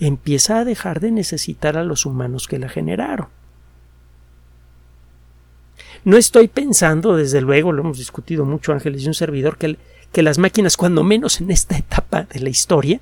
empieza 0.00 0.58
a 0.58 0.64
dejar 0.64 1.00
de 1.00 1.10
necesitar 1.10 1.76
a 1.76 1.84
los 1.84 2.06
humanos 2.06 2.48
que 2.48 2.58
la 2.58 2.68
generaron. 2.68 3.28
No 6.04 6.16
estoy 6.16 6.48
pensando, 6.48 7.16
desde 7.16 7.40
luego, 7.40 7.72
lo 7.72 7.82
hemos 7.82 7.98
discutido 7.98 8.44
mucho 8.44 8.72
Ángeles 8.72 9.02
y 9.02 9.08
un 9.08 9.14
servidor, 9.14 9.58
que, 9.58 9.76
que 10.12 10.22
las 10.22 10.38
máquinas, 10.38 10.76
cuando 10.76 11.02
menos 11.02 11.40
en 11.40 11.50
esta 11.50 11.76
etapa 11.76 12.24
de 12.24 12.40
la 12.40 12.48
historia, 12.48 13.00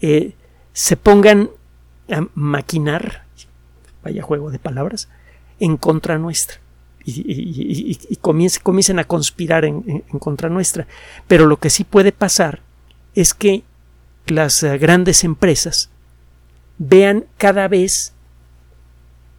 eh, 0.00 0.32
se 0.72 0.96
pongan 0.96 1.50
a 2.10 2.26
maquinar, 2.34 3.24
vaya 4.02 4.22
juego 4.22 4.50
de 4.50 4.58
palabras, 4.58 5.08
en 5.60 5.76
contra 5.76 6.18
nuestra 6.18 6.60
y, 7.10 8.16
comiencen, 8.20 8.98
a 8.98 9.04
conspirar 9.04 9.64
en, 9.64 9.82
contra 10.18 10.48
nuestra. 10.48 10.86
Pero 11.26 11.46
lo 11.46 11.56
que 11.58 11.70
sí 11.70 11.84
puede 11.84 12.12
pasar 12.12 12.60
es 13.20 13.34
que 13.34 13.64
las 14.28 14.62
eh, 14.62 14.78
grandes 14.78 15.24
empresas 15.24 15.90
vean 16.78 17.24
cada 17.36 17.66
vez 17.66 18.12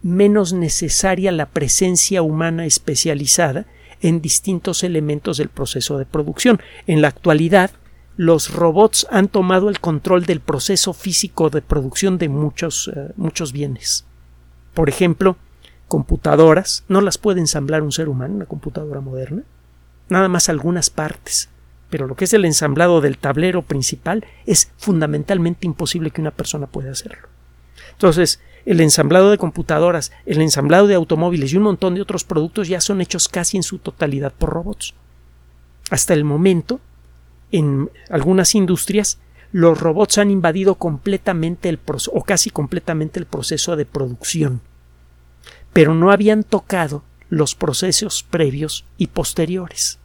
menos 0.02 0.52
necesaria 0.52 1.32
la 1.32 1.46
presencia 1.46 2.20
humana 2.20 2.66
especializada 2.66 3.64
en 4.02 4.20
distintos 4.20 4.84
elementos 4.84 5.38
del 5.38 5.48
proceso 5.48 5.96
de 5.96 6.04
producción. 6.04 6.60
En 6.86 7.00
la 7.00 7.08
actualidad, 7.08 7.70
los 8.18 8.52
robots 8.52 9.06
han 9.10 9.28
tomado 9.28 9.70
el 9.70 9.80
control 9.80 10.26
del 10.26 10.40
proceso 10.40 10.92
físico 10.92 11.48
de 11.48 11.62
producción 11.62 12.18
de 12.18 12.28
muchos, 12.28 12.90
eh, 12.94 13.12
muchos 13.16 13.52
bienes. 13.52 14.04
Por 14.74 14.90
ejemplo, 14.90 15.38
computadoras, 15.88 16.84
no 16.88 17.00
las 17.00 17.16
puede 17.16 17.40
ensamblar 17.40 17.82
un 17.82 17.92
ser 17.92 18.10
humano, 18.10 18.34
una 18.34 18.46
computadora 18.46 19.00
moderna, 19.00 19.42
nada 20.10 20.28
más 20.28 20.50
algunas 20.50 20.90
partes, 20.90 21.48
pero 21.90 22.06
lo 22.06 22.14
que 22.14 22.24
es 22.24 22.32
el 22.32 22.44
ensamblado 22.44 23.00
del 23.00 23.18
tablero 23.18 23.62
principal 23.62 24.24
es 24.46 24.70
fundamentalmente 24.78 25.66
imposible 25.66 26.10
que 26.10 26.20
una 26.20 26.30
persona 26.30 26.66
pueda 26.66 26.92
hacerlo. 26.92 27.28
Entonces, 27.92 28.40
el 28.64 28.80
ensamblado 28.80 29.30
de 29.30 29.38
computadoras, 29.38 30.12
el 30.24 30.40
ensamblado 30.40 30.86
de 30.86 30.94
automóviles 30.94 31.52
y 31.52 31.56
un 31.56 31.64
montón 31.64 31.94
de 31.94 32.02
otros 32.02 32.24
productos 32.24 32.68
ya 32.68 32.80
son 32.80 33.00
hechos 33.00 33.28
casi 33.28 33.56
en 33.56 33.62
su 33.62 33.78
totalidad 33.78 34.32
por 34.32 34.50
robots. 34.50 34.94
Hasta 35.90 36.14
el 36.14 36.24
momento, 36.24 36.80
en 37.52 37.90
algunas 38.08 38.54
industrias, 38.54 39.18
los 39.52 39.80
robots 39.80 40.18
han 40.18 40.30
invadido 40.30 40.76
completamente 40.76 41.68
el 41.68 41.80
o 42.12 42.22
casi 42.22 42.50
completamente 42.50 43.18
el 43.18 43.26
proceso 43.26 43.76
de 43.76 43.84
producción 43.84 44.60
pero 45.72 45.94
no 45.94 46.10
habían 46.10 46.42
tocado 46.42 47.02
los 47.28 47.54
procesos 47.54 48.22
previos 48.22 48.84
y 48.98 49.08
posteriores. 49.08 49.99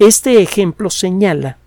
Este 0.00 0.40
ejemplo 0.40 0.88
señala 0.88 1.58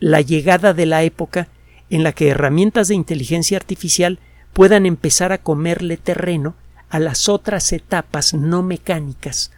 la 0.00 0.20
llegada 0.20 0.74
de 0.74 0.86
la 0.86 1.04
época 1.04 1.46
en 1.88 2.02
la 2.02 2.10
que 2.10 2.30
herramientas 2.30 2.88
de 2.88 2.96
inteligencia 2.96 3.56
artificial 3.56 4.18
puedan 4.52 4.86
empezar 4.86 5.30
a 5.30 5.38
comerle 5.38 5.98
terreno 5.98 6.56
a 6.88 6.98
las 6.98 7.28
otras 7.28 7.72
etapas 7.72 8.34
no 8.34 8.64
mecánicas 8.64 9.52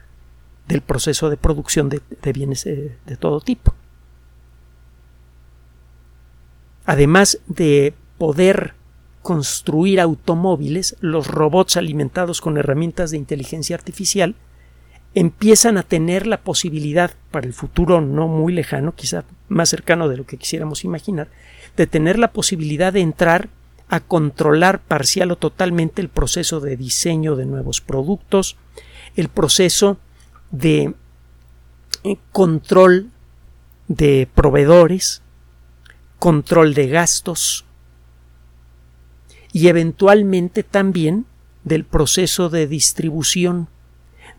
del 0.69 0.83
proceso 0.83 1.31
de 1.31 1.39
producción 1.39 1.89
de, 1.89 2.03
bienes 2.35 2.65
de 2.65 3.17
todo 3.19 3.41
tipo. 3.41 3.73
Además 6.85 7.41
de 7.47 7.95
poder 8.19 8.75
construir 9.23 10.01
automóviles, 10.01 10.97
los 11.01 11.29
robots 11.29 11.79
alimentados 11.79 12.43
con 12.43 12.59
herramientas 12.59 13.11
de 13.11 13.17
inteligencia 13.17 13.75
artificial, 13.75 14.35
empiezan 15.15 15.77
a 15.77 15.83
tener 15.83 16.27
la 16.27 16.41
posibilidad, 16.43 17.13
para 17.31 17.47
el 17.47 17.53
futuro 17.53 18.01
no 18.01 18.29
muy 18.29 18.53
lejano, 18.53 18.95
quizá 18.95 19.25
más 19.49 19.69
cercano 19.69 20.09
de 20.09 20.17
lo 20.17 20.25
que 20.25 20.37
quisiéramos 20.37 20.85
imaginar, 20.85 21.29
de 21.77 21.87
tener 21.87 22.19
la 22.19 22.33
posibilidad 22.33 22.93
de 22.93 23.01
entrar 23.01 23.49
a 23.89 24.01
controlar 24.01 24.81
parcial 24.81 25.33
o 25.33 25.37
totalmente 25.37 26.01
el 26.01 26.09
proceso 26.09 26.61
de 26.61 26.77
diseño 26.77 27.35
de 27.35 27.47
nuevos 27.47 27.81
productos, 27.81 28.57
el 29.17 29.29
proceso 29.29 29.99
de 30.53 30.95
eh, 32.05 32.17
control 32.31 33.11
de 33.89 34.29
proveedores, 34.33 35.23
control 36.21 36.75
de 36.75 36.89
gastos, 36.89 37.65
y 39.53 39.67
eventualmente 39.67 40.63
también 40.63 41.27
del 41.65 41.85
proceso 41.85 42.49
de 42.49 42.69
distribución, 42.69 43.69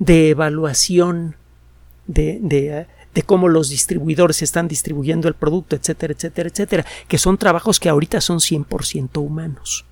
de 0.02 0.30
evaluación, 0.30 1.36
de, 2.08 2.40
de, 2.42 2.88
de, 3.14 3.22
cómo 3.22 3.48
los 3.48 3.70
distribuidores 3.70 4.42
están 4.42 4.68
distribuyendo 4.68 5.28
el 5.28 5.36
producto, 5.36 5.76
etcétera, 5.76 6.14
etcétera, 6.14 6.50
etcétera, 6.50 6.86
que 7.08 7.20
son 7.20 7.38
trabajos 7.38 7.80
que 7.80 7.88
ahorita 7.88 8.20
son 8.20 8.40
100% 8.40 9.22
humanos. 9.22 9.86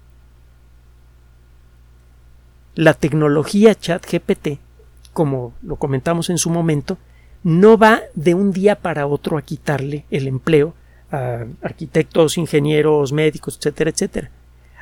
La 2.74 2.95
tecnología 2.95 3.76
ChatGPT, 3.76 4.60
como 5.13 5.54
lo 5.62 5.76
comentamos 5.76 6.32
en 6.32 6.39
su 6.39 6.50
momento, 6.50 6.98
no 7.43 7.78
va 7.78 8.02
de 8.15 8.34
un 8.34 8.52
día 8.52 8.80
para 8.80 9.06
otro 9.06 9.38
a 9.38 9.43
quitarle 9.43 10.06
el 10.10 10.28
empleo 10.28 10.74
a 11.12 11.45
arquitectos, 11.62 12.39
ingenieros, 12.39 13.13
médicos, 13.13 13.58
etcétera, 13.58 13.91
etcétera 13.91 14.32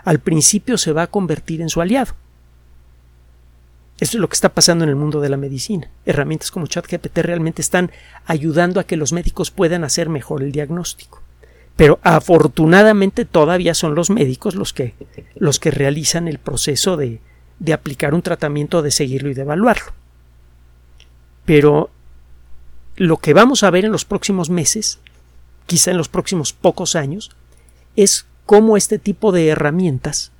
al 0.07 0.19
principio 0.19 0.77
se 0.77 0.93
va 0.93 1.01
a 1.01 1.07
convertir 1.07 1.59
en 1.59 1.67
su 1.67 1.81
aliado. 1.81 2.13
Esto 3.99 4.17
es 4.17 4.21
lo 4.21 4.29
que 4.29 4.35
está 4.35 4.49
pasando 4.49 4.83
en 4.83 4.89
el 4.89 4.95
mundo 4.95 5.21
de 5.21 5.29
la 5.29 5.37
medicina. 5.37 5.89
Herramientas 6.05 6.51
como 6.51 6.67
ChatGPT 6.67 7.17
realmente 7.19 7.61
están 7.61 7.91
ayudando 8.25 8.79
a 8.79 8.83
que 8.83 8.97
los 8.97 9.11
médicos 9.11 9.49
puedan 9.49 9.83
hacer 9.83 10.07
mejor 10.07 10.43
el 10.43 10.51
diagnóstico. 10.51 11.21
Pero 11.75 11.99
afortunadamente 12.03 13.25
todavía 13.25 13.73
son 13.73 13.95
los 13.95 14.09
médicos 14.09 14.55
los 14.55 14.73
que, 14.73 14.93
los 15.35 15.59
que 15.59 15.71
realizan 15.71 16.27
el 16.27 16.37
proceso 16.37 16.95
de, 16.95 17.21
de 17.59 17.73
aplicar 17.73 18.13
un 18.13 18.21
tratamiento, 18.21 18.81
de 18.81 18.91
seguirlo 18.91 19.29
y 19.29 19.33
de 19.33 19.41
evaluarlo. 19.41 19.93
Pero 21.45 21.89
lo 22.97 23.17
que 23.17 23.33
vamos 23.33 23.63
a 23.63 23.71
ver 23.71 23.85
en 23.85 23.91
los 23.91 24.05
próximos 24.05 24.49
meses, 24.49 24.99
quizá 25.65 25.91
en 25.91 25.97
los 25.97 26.09
próximos 26.09 26.53
pocos 26.53 26.95
años, 26.95 27.31
es 27.95 28.27
cómo 28.45 28.77
este 28.77 28.99
tipo 28.99 29.31
de 29.31 29.47
herramientas 29.47 30.31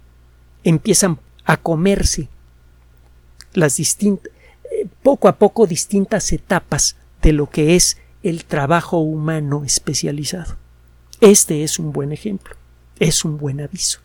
empiezan 0.63 1.19
a 1.45 1.57
comerse 1.57 2.29
las 3.57 3.77
distintas 3.77 4.31
eh, 4.71 4.87
poco 5.01 5.27
a 5.27 5.37
poco 5.37 5.65
distintas 5.65 6.31
etapas 6.31 6.95
de 7.23 7.33
lo 7.33 7.49
que 7.49 7.75
es 7.75 7.97
el 8.21 8.45
trabajo 8.45 8.99
humano 8.99 9.63
especializado. 9.65 10.57
Este 11.21 11.63
es 11.63 11.79
un 11.79 11.91
buen 11.91 12.11
ejemplo, 12.11 12.55
es 12.99 13.25
un 13.25 13.37
buen 13.37 13.59
aviso. 13.59 13.99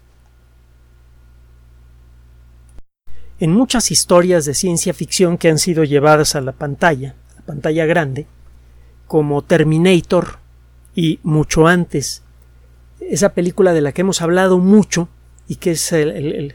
En 3.39 3.53
muchas 3.53 3.91
historias 3.91 4.47
de 4.47 4.55
ciencia 4.55 4.95
ficción 4.95 5.37
que 5.37 5.51
han 5.51 5.59
sido 5.59 5.85
llevadas 5.85 6.35
a 6.35 6.41
la 6.41 6.53
pantalla, 6.53 7.15
a 7.33 7.41
la 7.41 7.43
pantalla 7.43 7.85
grande, 7.85 8.27
como 9.07 9.43
Terminator 9.43 10.39
y 10.95 11.19
mucho 11.23 11.67
antes 11.67 12.23
esa 13.01 13.35
película 13.35 13.75
de 13.75 13.83
la 13.83 13.93
que 13.93 14.01
hemos 14.01 14.23
hablado 14.23 14.59
mucho 14.59 15.09
y 15.47 15.57
que 15.57 15.73
es 15.73 15.93
el, 15.93 16.55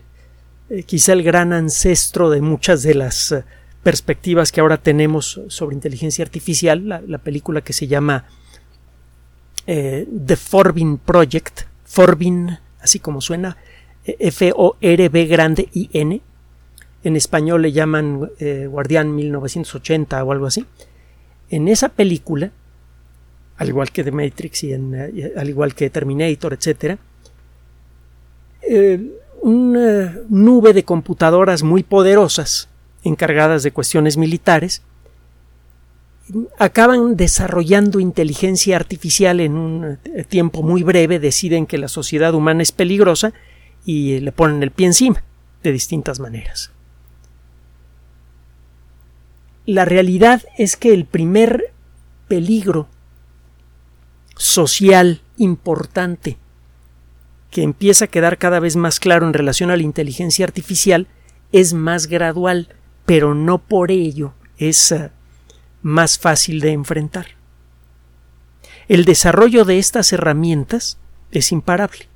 eh, 0.70 0.84
quizá 0.84 1.14
el 1.14 1.24
gran 1.24 1.54
ancestro 1.54 2.30
de 2.30 2.42
muchas 2.42 2.84
de 2.84 2.96
las 2.96 3.32
eh, 3.32 3.44
perspectivas 3.84 4.52
que 4.52 4.62
ahora 4.62 4.78
tenemos 4.78 5.42
sobre 5.48 5.76
inteligencia 5.76 6.24
artificial, 6.24 7.04
la, 7.08 7.18
película 7.20 7.62
que 7.62 7.74
se 7.74 7.88
llama 7.88 8.26
eh, 9.66 10.08
The 10.26 10.36
Forbin 10.36 10.98
Project, 10.98 11.62
Forbin, 11.86 12.58
así 12.82 13.00
como 13.00 13.22
suena, 13.22 13.58
F-O-R-B 14.06 15.26
grande 15.26 15.70
I-N, 15.74 16.22
en 17.04 17.16
español 17.16 17.62
le 17.62 17.72
llaman 17.72 18.30
Guardián 18.70 19.16
1980 19.16 20.24
o 20.24 20.32
algo 20.32 20.46
así. 20.48 20.66
En 21.50 21.68
esa 21.68 21.90
película 21.90 22.52
al 23.58 23.70
igual 23.70 23.92
que 23.92 24.04
The 24.04 24.12
Matrix 24.12 24.64
y, 24.64 24.74
eh, 24.74 25.34
al 25.36 25.50
igual 25.50 25.74
que 25.74 25.90
Terminator, 25.90 26.54
etc. 26.54 26.98
Eh, 28.62 29.12
una 29.48 30.14
nube 30.28 30.74
de 30.74 30.84
computadoras 30.84 31.64
muy 31.64 31.82
poderosas 31.82 32.68
encargadas 33.04 33.64
de 33.64 33.72
cuestiones 33.72 34.18
militares 34.18 34.82
acaban 36.60 37.16
desarrollando 37.16 38.02
inteligencia 38.02 38.76
artificial 38.76 39.40
en 39.40 39.56
un 39.56 40.00
tiempo 40.28 40.64
muy 40.64 40.84
breve, 40.84 41.20
deciden 41.20 41.66
que 41.66 41.78
la 41.78 41.88
sociedad 41.88 42.34
humana 42.34 42.62
es 42.62 42.74
peligrosa 42.74 43.32
y 43.86 44.20
le 44.20 44.34
ponen 44.34 44.64
el 44.64 44.72
pie 44.72 44.88
encima 44.88 45.24
de 45.64 45.72
distintas 45.72 46.20
maneras. 46.20 46.72
La 49.66 49.86
realidad 49.86 50.44
es 50.58 50.76
que 50.76 50.94
el 50.94 51.06
primer 51.06 51.74
peligro 52.28 52.90
social 54.36 55.22
importante 55.38 56.38
que 57.52 57.64
empieza 57.64 58.06
a 58.06 58.10
quedar 58.10 58.38
cada 58.38 58.60
vez 58.60 58.76
más 58.76 59.00
claro 59.00 59.28
en 59.28 59.34
relación 59.34 59.72
a 59.72 59.78
la 59.78 59.84
inteligencia 59.84 60.46
artificial 60.46 61.08
es 61.52 61.74
más 61.74 62.08
gradual, 62.08 62.70
pero 63.06 63.34
no 63.34 63.58
por 63.60 63.92
ello 63.92 64.34
es 64.58 64.92
eh, 64.92 65.12
más 65.82 66.20
fácil 66.20 66.60
de 66.60 66.72
enfrentar. 66.72 67.28
El 68.88 69.06
desarrollo 69.06 69.66
de 69.66 69.80
estas 69.80 70.14
herramientas 70.14 70.98
es 71.32 71.52
imparable. 71.52 72.08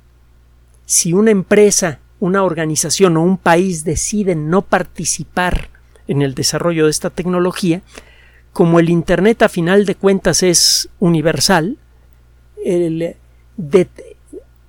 Si 0.86 1.12
una 1.12 1.30
empresa, 1.30 2.00
una 2.18 2.44
organización 2.44 3.16
o 3.16 3.22
un 3.22 3.36
país 3.36 3.84
deciden 3.84 4.50
no 4.50 4.62
participar 4.62 5.70
en 6.08 6.22
el 6.22 6.34
desarrollo 6.34 6.84
de 6.84 6.90
esta 6.90 7.10
tecnología, 7.10 7.82
como 8.52 8.78
el 8.80 8.90
Internet 8.90 9.42
a 9.42 9.48
final 9.48 9.86
de 9.86 9.94
cuentas 9.94 10.42
es 10.42 10.88
universal, 10.98 11.78
el, 12.64 13.16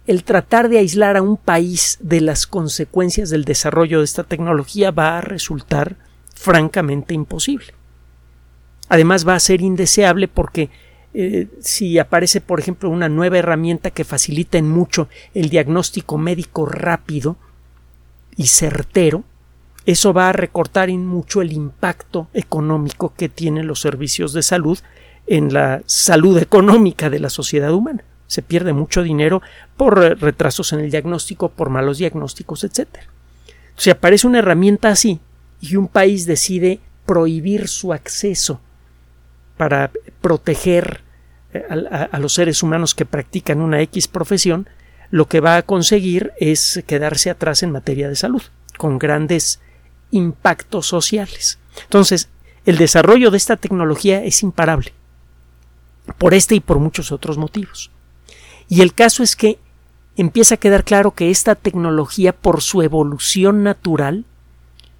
el 0.06 0.24
tratar 0.24 0.70
de 0.70 0.80
aislar 0.80 1.16
a 1.16 1.22
un 1.22 1.38
país 1.38 1.98
de 2.02 2.22
las 2.22 2.46
consecuencias 2.46 3.30
del 3.30 3.46
desarrollo 3.46 4.00
de 4.00 4.06
esta 4.06 4.24
tecnología 4.24 4.92
va 4.92 5.18
a 5.18 5.22
resultar 5.22 5.96
francamente 6.34 7.14
imposible. 7.14 7.74
Además 8.90 9.28
va 9.28 9.36
a 9.36 9.40
ser 9.40 9.62
indeseable 9.62 10.28
porque 10.28 10.70
eh, 11.14 11.48
si 11.62 12.00
aparece, 12.00 12.42
por 12.42 12.60
ejemplo, 12.60 12.90
una 12.90 13.08
nueva 13.08 13.38
herramienta 13.38 13.92
que 13.92 14.04
facilita 14.04 14.58
en 14.58 14.70
mucho 14.70 15.08
el 15.34 15.50
diagnóstico 15.50 16.18
médico 16.18 16.66
rápido 16.66 17.38
y 18.36 18.48
certero, 18.48 19.24
eso 19.86 20.14
va 20.14 20.30
a 20.30 20.34
recortar 20.34 20.90
en 20.90 21.06
mucho 21.06 21.42
el 21.42 21.52
impacto 21.52 22.28
económico 22.34 23.14
que 23.16 23.30
tienen 23.30 23.68
los 23.68 23.82
servicios 23.82 24.34
de 24.34 24.42
salud 24.42 24.80
en 25.28 25.54
la 25.54 25.82
salud 25.86 26.38
económica 26.38 27.10
de 27.10 27.20
la 27.20 27.30
sociedad 27.30 27.74
humana. 27.74 28.04
Se 28.34 28.42
pierde 28.42 28.74
mucho 28.74 29.04
dinero 29.04 29.44
por 29.78 30.00
retrasos 30.20 30.74
en 30.74 30.80
el 30.80 30.90
diagnóstico, 30.90 31.50
por 31.50 31.70
malos 31.70 32.00
diagnósticos, 32.00 32.64
etc. 32.64 32.88
Si 33.76 33.92
aparece 33.92 34.26
una 34.26 34.40
herramienta 34.40 34.90
así 34.90 35.20
y 35.62 35.76
un 35.76 35.88
país 35.88 36.26
decide 36.26 36.80
prohibir 37.06 37.68
su 37.68 37.94
acceso 37.94 38.60
para 39.56 39.92
proteger 40.20 41.02
eh, 41.54 41.64
a, 42.12 42.18
los 42.18 42.34
seres 42.34 42.64
humanos 42.64 42.96
que 42.96 43.06
practican 43.06 43.62
una 43.62 43.82
X 43.82 44.08
profesión, 44.08 44.68
lo 45.12 45.28
que 45.28 45.40
va 45.40 45.58
a 45.58 45.62
conseguir 45.62 46.32
es 46.40 46.84
quedarse 46.88 47.30
atrás 47.30 47.62
en 47.62 47.70
materia 47.70 48.10
de 48.10 48.16
salud, 48.16 48.42
con 48.80 48.98
grandes 48.98 49.60
impactos 50.10 50.88
sociales. 50.88 51.60
Entonces, 51.84 52.30
el 52.66 52.80
desarrollo 52.80 53.30
de 53.30 53.38
esta 53.38 53.58
tecnología 53.58 54.24
es 54.24 54.42
imparable, 54.42 54.92
por 56.18 56.34
este 56.34 56.56
y 56.56 56.62
por 56.62 56.80
muchos 56.80 57.12
otros 57.12 57.38
motivos. 57.38 57.92
Y 58.68 58.82
el 58.82 58.94
caso 58.94 59.24
es 59.24 59.36
que 59.36 59.60
empieza 60.16 60.56
a 60.56 60.60
quedar 60.60 60.84
claro 60.84 61.12
que 61.12 61.30
esta 61.30 61.56
tecnología, 61.56 62.34
por 62.34 62.62
su 62.62 62.82
evolución 62.82 63.64
natural, 63.64 64.26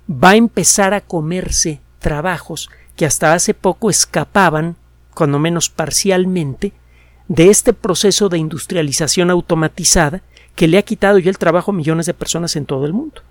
va 0.10 0.32
a 0.32 0.36
empezar 0.36 0.94
a 0.94 1.02
comerse 1.02 1.80
trabajos 2.00 2.70
que 2.96 3.06
hasta 3.06 3.34
hace 3.34 3.54
poco 3.54 3.90
escapaban, 3.90 4.76
cuando 5.14 5.40
menos 5.40 5.70
parcialmente, 5.70 6.74
de 7.28 7.50
este 7.50 7.74
proceso 7.74 8.30
de 8.30 8.38
industrialización 8.38 9.30
automatizada 9.32 10.22
que 10.56 10.68
le 10.68 10.78
ha 10.78 10.84
quitado 10.84 11.18
ya 11.20 11.30
el 11.30 11.38
trabajo 11.38 11.72
a 11.72 11.74
millones 11.74 12.06
de 12.06 12.14
personas 12.14 12.56
en 12.56 12.66
todo 12.66 12.86
el 12.86 12.94
mundo. 12.94 13.22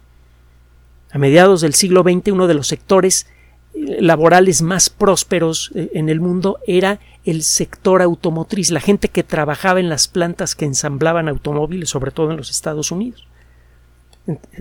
A 1.12 1.18
mediados 1.18 1.60
del 1.60 1.74
siglo 1.74 2.02
XX, 2.02 2.32
uno 2.32 2.46
de 2.46 2.54
los 2.54 2.68
sectores 2.68 3.26
laborales 3.74 4.62
más 4.62 4.90
prósperos 4.90 5.72
eh, 5.74 5.90
en 5.94 6.08
el 6.08 6.20
mundo 6.20 6.58
era 6.66 7.00
el 7.24 7.42
sector 7.42 8.02
automotriz, 8.02 8.70
la 8.70 8.80
gente 8.80 9.08
que 9.08 9.22
trabajaba 9.22 9.80
en 9.80 9.88
las 9.88 10.08
plantas 10.08 10.54
que 10.54 10.64
ensamblaban 10.64 11.28
automóviles, 11.28 11.88
sobre 11.88 12.10
todo 12.10 12.30
en 12.30 12.36
los 12.36 12.50
Estados 12.50 12.90
Unidos. 12.90 13.26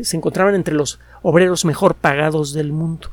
Se 0.01 0.17
encontraban 0.17 0.55
entre 0.55 0.73
los 0.73 0.99
obreros 1.21 1.65
mejor 1.65 1.95
pagados 1.95 2.53
del 2.53 2.71
mundo 2.71 3.09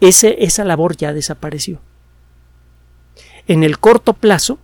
esa 0.00 0.64
labor 0.64 0.96
ya 0.96 1.12
desapareció. 1.12 1.80
En 3.46 3.62
el 3.64 3.78
corto 3.78 4.14
plazo, 4.14 4.58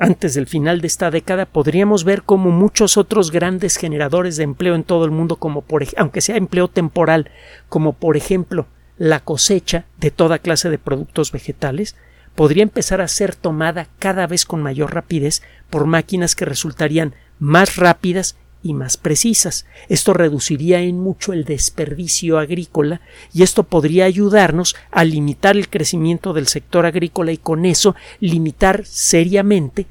antes 0.00 0.34
del 0.34 0.46
final 0.46 0.80
de 0.80 0.86
esta 0.86 1.10
década, 1.10 1.44
podríamos 1.44 2.04
ver 2.04 2.22
como 2.22 2.50
muchos 2.50 2.96
otros 2.96 3.30
grandes 3.30 3.76
generadores 3.76 4.36
de 4.36 4.44
empleo 4.44 4.74
en 4.74 4.82
todo 4.82 5.04
el 5.04 5.10
mundo, 5.10 5.36
como 5.36 5.60
por, 5.60 5.84
aunque 5.96 6.22
sea 6.22 6.36
empleo 6.36 6.68
temporal, 6.68 7.30
como 7.68 7.92
por 7.92 8.16
ejemplo 8.16 8.66
la 8.96 9.20
cosecha 9.20 9.84
de 9.98 10.10
toda 10.10 10.38
clase 10.38 10.70
de 10.70 10.78
productos 10.78 11.32
vegetales, 11.32 11.96
podría 12.34 12.62
empezar 12.62 13.00
a 13.00 13.08
ser 13.08 13.34
tomada 13.34 13.88
cada 13.98 14.26
vez 14.26 14.46
con 14.46 14.62
mayor 14.62 14.94
rapidez 14.94 15.42
por 15.68 15.86
máquinas 15.86 16.34
que 16.34 16.46
resultarían 16.46 17.14
más 17.38 17.76
rápidas 17.76 18.36
y 18.62 18.74
más 18.74 18.96
precisas. 18.96 19.66
Esto 19.88 20.12
reduciría 20.12 20.80
en 20.80 21.00
mucho 21.00 21.32
el 21.32 21.44
desperdicio 21.44 22.38
agrícola 22.38 23.00
y 23.32 23.42
esto 23.42 23.64
podría 23.64 24.04
ayudarnos 24.04 24.76
a 24.90 25.04
limitar 25.04 25.56
el 25.56 25.68
crecimiento 25.68 26.32
del 26.32 26.46
sector 26.46 26.86
agrícola 26.86 27.32
y 27.32 27.38
con 27.38 27.64
eso 27.64 27.94
limitar 28.20 28.84
seriamente 28.84 29.86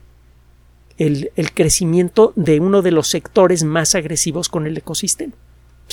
el, 0.97 1.31
crecimiento 1.53 2.33
de 2.35 2.59
uno 2.59 2.81
de 2.81 2.91
los 2.91 3.07
sectores 3.07 3.63
más 3.63 3.95
agresivos 3.95 4.49
con 4.49 4.67
el 4.67 4.77
ecosistema. 4.77 5.33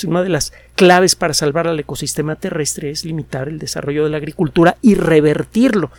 Una 0.05 0.21
de 0.21 0.29
las 0.29 0.53
claves 0.75 1.15
para 1.15 1.33
salvar 1.33 1.67
al 1.67 1.79
ecosistema 1.79 2.35
terrestre 2.35 2.91
es 2.91 3.03
limitar 3.03 3.47
el 3.47 3.57
desarrollo 3.57 4.03
de 4.03 4.11
la 4.11 4.17
agricultura 4.17 4.77
y 4.81 4.93
revertirlo 4.93 5.91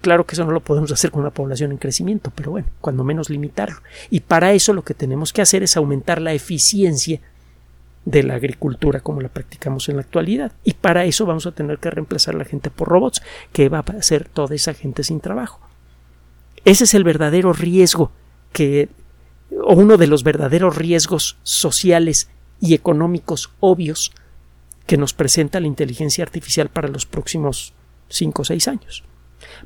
Claro 0.00 0.24
que 0.24 0.34
eso 0.34 0.44
no 0.44 0.52
lo 0.52 0.60
podemos 0.60 0.90
hacer 0.92 1.10
con 1.10 1.20
una 1.20 1.30
población 1.30 1.72
en 1.72 1.78
crecimiento, 1.78 2.32
pero 2.34 2.52
bueno, 2.52 2.68
cuando 2.80 3.04
menos 3.04 3.28
limitarlo. 3.28 3.82
Y 4.08 4.20
para 4.20 4.52
eso 4.52 4.72
lo 4.72 4.82
que 4.82 4.94
tenemos 4.94 5.32
que 5.32 5.42
hacer 5.42 5.62
es 5.62 5.76
aumentar 5.76 6.22
la 6.22 6.32
eficiencia 6.32 7.20
de 8.06 8.22
la 8.22 8.34
agricultura 8.34 9.00
como 9.00 9.20
la 9.20 9.28
practicamos 9.28 9.88
en 9.88 9.96
la 9.96 10.02
actualidad. 10.02 10.52
Y 10.64 10.74
para 10.74 11.04
eso 11.04 11.26
vamos 11.26 11.46
a 11.46 11.52
tener 11.52 11.78
que 11.78 11.90
reemplazar 11.90 12.34
a 12.34 12.38
la 12.38 12.44
gente 12.44 12.70
por 12.70 12.88
robots, 12.88 13.20
que 13.52 13.68
va 13.68 13.78
a 13.78 13.98
hacer 13.98 14.28
toda 14.28 14.54
esa 14.54 14.72
gente 14.72 15.04
sin 15.04 15.20
trabajo. 15.20 15.60
Ese 16.64 16.84
es 16.84 16.94
el 16.94 17.04
verdadero 17.04 17.52
riesgo 17.52 18.10
que, 18.52 18.88
o 19.62 19.74
uno 19.74 19.98
de 19.98 20.06
los 20.06 20.24
verdaderos 20.24 20.76
riesgos 20.76 21.36
sociales 21.42 22.30
y 22.58 22.74
económicos 22.74 23.50
obvios 23.60 24.12
que 24.86 24.96
nos 24.96 25.12
presenta 25.12 25.60
la 25.60 25.66
inteligencia 25.66 26.24
artificial 26.24 26.68
para 26.68 26.88
los 26.88 27.06
próximos 27.06 27.74
cinco 28.08 28.42
o 28.42 28.44
seis 28.44 28.66
años. 28.66 29.04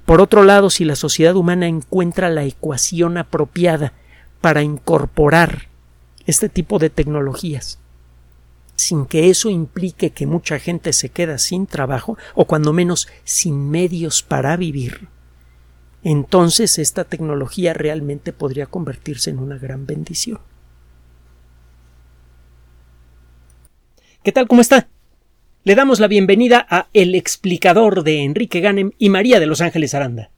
Por 0.04 0.20
otro 0.20 0.44
lado, 0.44 0.70
si 0.70 0.84
la 0.84 0.96
sociedad 0.96 1.36
humana 1.36 1.66
encuentra 1.66 2.30
la 2.30 2.44
ecuación 2.44 3.18
apropiada 3.18 3.92
para 4.40 4.62
incorporar 4.62 5.68
este 6.26 6.48
tipo 6.48 6.78
de 6.78 6.90
tecnologías, 6.90 7.78
sin 8.76 9.06
que 9.06 9.30
eso 9.30 9.50
implique 9.50 10.10
que 10.10 10.26
mucha 10.26 10.58
gente 10.58 10.92
se 10.92 11.08
queda 11.08 11.38
sin 11.38 11.66
trabajo 11.66 12.18
o 12.34 12.46
cuando 12.46 12.72
menos 12.72 13.08
sin 13.24 13.70
medios 13.70 14.22
para 14.22 14.56
vivir, 14.56 15.08
entonces 16.02 16.78
esta 16.78 17.04
tecnología 17.04 17.72
realmente 17.72 18.32
podría 18.32 18.66
convertirse 18.66 19.30
en 19.30 19.38
una 19.38 19.56
gran 19.56 19.86
bendición. 19.86 20.38
¿Qué 24.22 24.32
tal? 24.32 24.48
¿Cómo 24.48 24.60
está? 24.60 24.88
Le 25.66 25.74
damos 25.74 25.98
la 25.98 26.08
bienvenida 26.08 26.66
a 26.68 26.88
El 26.92 27.14
explicador 27.14 28.04
de 28.04 28.22
Enrique 28.22 28.60
Ganem 28.60 28.90
y 28.98 29.08
María 29.08 29.40
de 29.40 29.46
Los 29.46 29.62
Ángeles 29.62 29.94
Aranda. 29.94 30.30